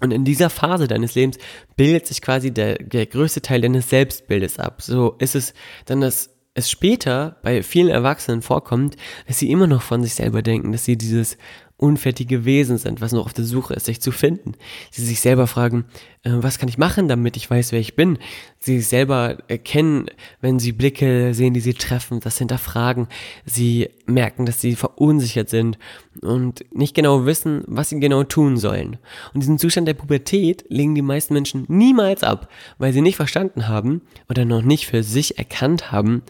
Und 0.00 0.10
in 0.10 0.24
dieser 0.24 0.50
Phase 0.50 0.88
deines 0.88 1.14
Lebens 1.14 1.38
bildet 1.76 2.06
sich 2.08 2.20
quasi 2.20 2.52
der, 2.52 2.74
der 2.74 3.06
größte 3.06 3.40
Teil 3.40 3.60
deines 3.60 3.88
Selbstbildes 3.88 4.58
ab. 4.58 4.82
So 4.82 5.14
ist 5.18 5.36
es 5.36 5.54
dann, 5.86 6.00
dass 6.00 6.30
es 6.54 6.70
später 6.70 7.36
bei 7.42 7.62
vielen 7.62 7.88
Erwachsenen 7.88 8.42
vorkommt, 8.42 8.96
dass 9.26 9.38
sie 9.38 9.50
immer 9.50 9.66
noch 9.66 9.82
von 9.82 10.02
sich 10.02 10.14
selber 10.14 10.42
denken, 10.42 10.72
dass 10.72 10.84
sie 10.84 10.98
dieses 10.98 11.38
unfertige 11.82 12.44
Wesen 12.44 12.78
sind, 12.78 13.00
was 13.00 13.12
noch 13.12 13.26
auf 13.26 13.32
der 13.32 13.44
Suche 13.44 13.74
ist, 13.74 13.86
sich 13.86 14.00
zu 14.00 14.12
finden. 14.12 14.52
Sie 14.92 15.04
sich 15.04 15.20
selber 15.20 15.48
fragen, 15.48 15.84
äh, 16.22 16.30
was 16.34 16.58
kann 16.60 16.68
ich 16.68 16.78
machen, 16.78 17.08
damit 17.08 17.36
ich 17.36 17.50
weiß, 17.50 17.72
wer 17.72 17.80
ich 17.80 17.96
bin. 17.96 18.18
Sie 18.60 18.78
sich 18.78 18.88
selber 18.88 19.38
erkennen, 19.48 20.06
wenn 20.40 20.60
sie 20.60 20.70
Blicke 20.70 21.34
sehen, 21.34 21.54
die 21.54 21.60
sie 21.60 21.74
treffen, 21.74 22.20
das 22.20 22.38
hinterfragen. 22.38 23.08
Sie 23.44 23.88
merken, 24.06 24.46
dass 24.46 24.60
sie 24.60 24.76
verunsichert 24.76 25.50
sind 25.50 25.76
und 26.20 26.64
nicht 26.72 26.94
genau 26.94 27.26
wissen, 27.26 27.64
was 27.66 27.88
sie 27.88 27.98
genau 27.98 28.22
tun 28.22 28.56
sollen. 28.56 28.98
Und 29.34 29.42
diesen 29.42 29.58
Zustand 29.58 29.88
der 29.88 29.94
Pubertät 29.94 30.64
legen 30.68 30.94
die 30.94 31.02
meisten 31.02 31.34
Menschen 31.34 31.64
niemals 31.66 32.22
ab, 32.22 32.48
weil 32.78 32.92
sie 32.92 33.00
nicht 33.00 33.16
verstanden 33.16 33.66
haben 33.66 34.02
oder 34.30 34.44
noch 34.44 34.62
nicht 34.62 34.86
für 34.86 35.02
sich 35.02 35.36
erkannt 35.36 35.90
haben, 35.90 36.22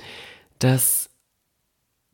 dass 0.58 1.01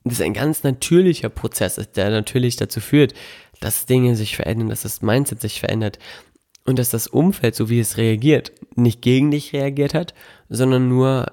das 0.09 0.21
ein 0.21 0.35
ganz 0.35 0.63
natürlicher 0.63 1.29
Prozess 1.29 1.79
ist, 1.79 1.97
der 1.97 2.11
natürlich 2.11 2.57
dazu 2.57 2.81
führt, 2.81 3.15
dass 3.61 3.87
Dinge 3.87 4.17
sich 4.17 4.37
verändern, 4.37 4.69
dass 4.69 4.83
das 4.83 5.03
Mindset 5.03 5.41
sich 5.41 5.61
verändert 5.61 5.99
und 6.65 6.79
dass 6.79 6.91
das 6.91 7.07
Umfeld, 7.07 7.55
so 7.55 7.71
wie 7.71 7.81
es 7.81 7.97
reagiert, 7.97 8.53
nicht 8.77 9.03
gegen 9.03 9.31
dich 9.31 9.53
reagiert 9.53 9.95
hat, 9.95 10.15
sondern 10.49 10.89
nur 10.89 11.33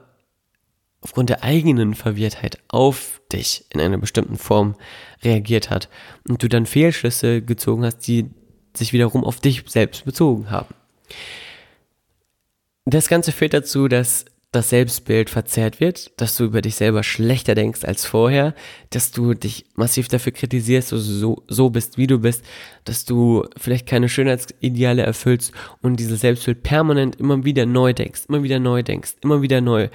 aufgrund 1.01 1.29
der 1.29 1.43
eigenen 1.43 1.93
Verwirrtheit 1.93 2.57
auf 2.67 3.21
dich 3.31 3.65
in 3.69 3.79
einer 3.79 3.99
bestimmten 3.99 4.37
Form 4.37 4.75
reagiert 5.23 5.69
hat 5.69 5.89
und 6.27 6.41
du 6.41 6.47
dann 6.47 6.65
Fehlschlüsse 6.65 7.41
gezogen 7.41 7.85
hast, 7.85 7.99
die 8.07 8.31
sich 8.75 8.91
wiederum 8.91 9.23
auf 9.23 9.39
dich 9.39 9.63
selbst 9.67 10.05
bezogen 10.05 10.49
haben. 10.49 10.73
Das 12.85 13.07
Ganze 13.07 13.31
führt 13.31 13.53
dazu, 13.53 13.87
dass 13.87 14.25
das 14.55 14.69
Selbstbild 14.69 15.29
verzerrt 15.29 15.79
wird, 15.79 16.19
dass 16.19 16.35
du 16.35 16.45
über 16.45 16.61
dich 16.61 16.75
selber 16.75 17.03
schlechter 17.03 17.55
denkst 17.55 17.83
als 17.83 18.05
vorher, 18.05 18.55
dass 18.89 19.11
du 19.11 19.33
dich 19.33 19.65
massiv 19.75 20.07
dafür 20.07 20.31
kritisierst, 20.31 20.91
dass 20.91 21.05
du 21.05 21.13
so, 21.13 21.43
so 21.47 21.69
bist, 21.69 21.97
wie 21.97 22.07
du 22.07 22.19
bist, 22.19 22.43
dass 22.85 23.05
du 23.05 23.45
vielleicht 23.57 23.87
keine 23.87 24.09
Schönheitsideale 24.09 25.03
erfüllst 25.03 25.51
und 25.81 25.99
dieses 25.99 26.21
Selbstbild 26.21 26.63
permanent 26.63 27.17
immer 27.17 27.43
wieder 27.43 27.65
neu 27.65 27.93
denkst, 27.93 28.23
immer 28.29 28.43
wieder 28.43 28.59
neu 28.59 28.81
denkst, 28.81 29.15
immer 29.21 29.41
wieder 29.41 29.61
neu 29.61 29.89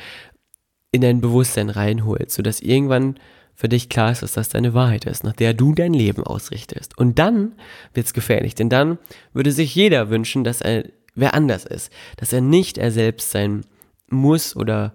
in 0.92 1.00
dein 1.00 1.20
Bewusstsein 1.20 1.70
reinholst, 1.70 2.36
sodass 2.36 2.60
irgendwann 2.60 3.18
für 3.54 3.68
dich 3.68 3.88
klar 3.88 4.12
ist, 4.12 4.22
dass 4.22 4.32
das 4.32 4.48
deine 4.48 4.74
Wahrheit 4.74 5.04
ist, 5.04 5.24
nach 5.24 5.34
der 5.34 5.54
du 5.54 5.74
dein 5.74 5.92
Leben 5.92 6.24
ausrichtest. 6.24 6.96
Und 6.96 7.18
dann 7.18 7.52
wird's 7.94 8.14
gefährlich, 8.14 8.54
denn 8.54 8.68
dann 8.68 8.98
würde 9.32 9.52
sich 9.52 9.74
jeder 9.74 10.10
wünschen, 10.10 10.44
dass 10.44 10.60
er 10.60 10.84
wer 11.14 11.34
anders 11.34 11.64
ist, 11.64 11.92
dass 12.16 12.32
er 12.32 12.40
nicht 12.40 12.78
er 12.78 12.90
selbst 12.90 13.30
sein 13.30 13.64
muss 14.10 14.56
oder 14.56 14.94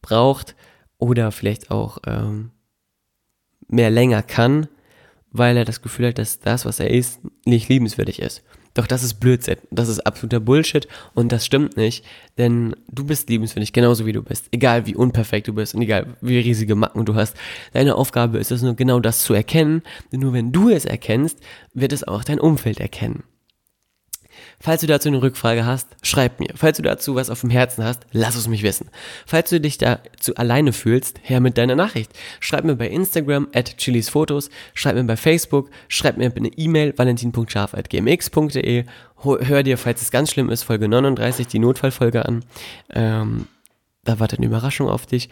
braucht 0.00 0.56
oder 0.98 1.30
vielleicht 1.32 1.70
auch 1.70 1.98
ähm, 2.06 2.50
mehr 3.68 3.90
länger 3.90 4.22
kann, 4.22 4.68
weil 5.30 5.56
er 5.56 5.64
das 5.64 5.82
Gefühl 5.82 6.08
hat, 6.08 6.18
dass 6.18 6.40
das, 6.40 6.64
was 6.64 6.80
er 6.80 6.90
ist, 6.90 7.20
nicht 7.44 7.68
liebenswürdig 7.68 8.20
ist. 8.20 8.42
Doch 8.74 8.86
das 8.86 9.02
ist 9.02 9.14
Blödsinn. 9.14 9.56
Das 9.70 9.88
ist 9.88 10.00
absoluter 10.00 10.40
Bullshit 10.40 10.86
und 11.14 11.32
das 11.32 11.44
stimmt 11.44 11.76
nicht, 11.76 12.04
denn 12.36 12.76
du 12.88 13.04
bist 13.04 13.28
liebenswürdig, 13.28 13.72
genauso 13.72 14.06
wie 14.06 14.12
du 14.12 14.22
bist. 14.22 14.46
Egal 14.52 14.86
wie 14.86 14.94
unperfekt 14.94 15.48
du 15.48 15.54
bist 15.54 15.74
und 15.74 15.82
egal 15.82 16.16
wie 16.20 16.38
riesige 16.38 16.76
Macken 16.76 17.04
du 17.04 17.14
hast. 17.14 17.36
Deine 17.72 17.96
Aufgabe 17.96 18.38
ist 18.38 18.52
es 18.52 18.62
nur 18.62 18.74
genau 18.74 19.00
das 19.00 19.24
zu 19.24 19.34
erkennen, 19.34 19.82
denn 20.12 20.20
nur 20.20 20.32
wenn 20.32 20.52
du 20.52 20.68
es 20.68 20.84
erkennst, 20.84 21.40
wird 21.74 21.92
es 21.92 22.06
auch 22.06 22.22
dein 22.22 22.38
Umfeld 22.38 22.78
erkennen. 22.78 23.24
Falls 24.60 24.80
du 24.80 24.88
dazu 24.88 25.08
eine 25.08 25.22
Rückfrage 25.22 25.64
hast, 25.64 25.88
schreib 26.02 26.40
mir. 26.40 26.48
Falls 26.54 26.78
du 26.78 26.82
dazu 26.82 27.14
was 27.14 27.30
auf 27.30 27.42
dem 27.42 27.50
Herzen 27.50 27.84
hast, 27.84 28.06
lass 28.10 28.34
es 28.34 28.48
mich 28.48 28.64
wissen. 28.64 28.90
Falls 29.24 29.50
du 29.50 29.60
dich 29.60 29.78
dazu 29.78 30.34
alleine 30.34 30.72
fühlst, 30.72 31.20
her 31.22 31.40
mit 31.40 31.56
deiner 31.58 31.76
Nachricht. 31.76 32.10
Schreib 32.40 32.64
mir 32.64 32.74
bei 32.74 32.88
Instagram 32.88 33.48
at 33.54 33.76
chilisfotos, 33.78 34.50
schreib 34.74 34.96
mir 34.96 35.04
bei 35.04 35.16
Facebook, 35.16 35.70
schreib 35.86 36.16
mir 36.16 36.32
eine 36.34 36.48
E-Mail 36.48 36.92
valentin.scharf.gmx.de. 36.96 38.84
Hör 39.22 39.62
dir, 39.62 39.78
falls 39.78 40.02
es 40.02 40.10
ganz 40.10 40.30
schlimm 40.30 40.50
ist, 40.50 40.64
Folge 40.64 40.88
39, 40.88 41.46
die 41.46 41.58
Notfallfolge 41.60 42.26
an. 42.26 42.44
Ähm, 42.92 43.46
da 44.04 44.18
wartet 44.20 44.38
eine 44.38 44.46
Überraschung 44.46 44.88
auf 44.88 45.06
dich 45.06 45.28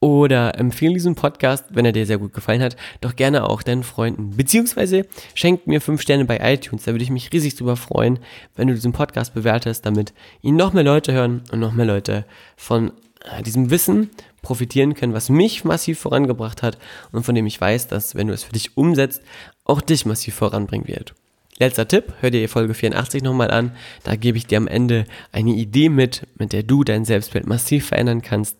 oder 0.00 0.58
empfehle 0.58 0.94
diesen 0.94 1.14
Podcast, 1.14 1.66
wenn 1.70 1.84
er 1.84 1.92
dir 1.92 2.06
sehr 2.06 2.18
gut 2.18 2.32
gefallen 2.32 2.62
hat, 2.62 2.76
doch 3.02 3.16
gerne 3.16 3.46
auch 3.46 3.62
deinen 3.62 3.82
Freunden. 3.82 4.30
Beziehungsweise 4.30 5.06
schenkt 5.34 5.66
mir 5.66 5.80
fünf 5.82 6.00
Sterne 6.00 6.24
bei 6.24 6.38
iTunes. 6.42 6.84
Da 6.84 6.92
würde 6.92 7.04
ich 7.04 7.10
mich 7.10 7.30
riesig 7.32 7.54
drüber 7.54 7.76
freuen, 7.76 8.18
wenn 8.56 8.68
du 8.68 8.74
diesen 8.74 8.92
Podcast 8.92 9.34
bewertest, 9.34 9.84
damit 9.84 10.14
ihn 10.40 10.56
noch 10.56 10.72
mehr 10.72 10.84
Leute 10.84 11.12
hören 11.12 11.42
und 11.52 11.60
noch 11.60 11.72
mehr 11.72 11.86
Leute 11.86 12.24
von 12.56 12.92
äh, 13.24 13.42
diesem 13.42 13.70
Wissen 13.70 14.10
profitieren 14.40 14.94
können, 14.94 15.12
was 15.12 15.28
mich 15.28 15.64
massiv 15.64 15.98
vorangebracht 16.00 16.62
hat 16.62 16.78
und 17.12 17.24
von 17.24 17.34
dem 17.34 17.44
ich 17.44 17.60
weiß, 17.60 17.88
dass, 17.88 18.14
wenn 18.14 18.28
du 18.28 18.32
es 18.32 18.44
für 18.44 18.52
dich 18.52 18.78
umsetzt, 18.78 19.22
auch 19.64 19.82
dich 19.82 20.06
massiv 20.06 20.34
voranbringen 20.34 20.88
wird. 20.88 21.14
Letzter 21.58 21.86
Tipp, 21.86 22.14
hör 22.20 22.30
dir 22.30 22.48
Folge 22.48 22.72
84 22.72 23.22
nochmal 23.22 23.50
an. 23.50 23.72
Da 24.02 24.16
gebe 24.16 24.38
ich 24.38 24.46
dir 24.46 24.56
am 24.56 24.66
Ende 24.66 25.04
eine 25.30 25.50
Idee 25.50 25.90
mit, 25.90 26.26
mit 26.38 26.54
der 26.54 26.62
du 26.62 26.84
dein 26.84 27.04
Selbstbild 27.04 27.46
massiv 27.46 27.88
verändern 27.88 28.22
kannst. 28.22 28.56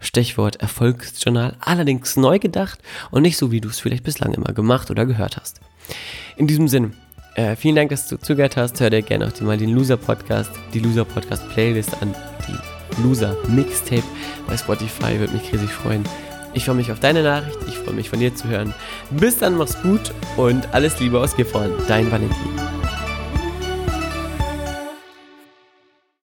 Stichwort 0.00 0.56
Erfolgsjournal, 0.56 1.56
allerdings 1.60 2.16
neu 2.16 2.38
gedacht 2.38 2.78
und 3.10 3.22
nicht 3.22 3.36
so, 3.36 3.50
wie 3.50 3.60
du 3.60 3.68
es 3.68 3.80
vielleicht 3.80 4.04
bislang 4.04 4.34
immer 4.34 4.52
gemacht 4.52 4.90
oder 4.90 5.06
gehört 5.06 5.36
hast. 5.36 5.60
In 6.36 6.46
diesem 6.46 6.68
Sinne, 6.68 6.92
äh, 7.34 7.56
vielen 7.56 7.76
Dank, 7.76 7.90
dass 7.90 8.08
du 8.08 8.16
zugehört 8.16 8.56
hast. 8.56 8.80
Hör 8.80 8.90
dir 8.90 9.02
gerne 9.02 9.26
auch 9.26 9.40
mal 9.40 9.56
den 9.58 9.70
Loser 9.70 9.96
Podcast, 9.96 10.50
die 10.72 10.78
Loser 10.78 11.04
Podcast 11.04 11.48
Playlist 11.50 12.00
an, 12.00 12.14
die 12.46 13.02
Loser 13.02 13.36
Mixtape 13.48 14.04
bei 14.46 14.56
Spotify, 14.56 15.18
würde 15.18 15.32
mich 15.32 15.52
riesig 15.52 15.70
freuen. 15.70 16.04
Ich 16.54 16.66
freue 16.66 16.76
mich 16.76 16.92
auf 16.92 17.00
deine 17.00 17.24
Nachricht, 17.24 17.58
ich 17.66 17.76
freue 17.76 17.94
mich 17.94 18.08
von 18.08 18.20
dir 18.20 18.34
zu 18.34 18.46
hören. 18.48 18.72
Bis 19.10 19.38
dann, 19.38 19.56
mach's 19.56 19.80
gut 19.82 20.12
und 20.36 20.72
alles 20.72 21.00
Liebe 21.00 21.18
aus 21.18 21.34
Gifhorn, 21.36 21.72
dein 21.88 22.10
Valentin. 22.12 22.73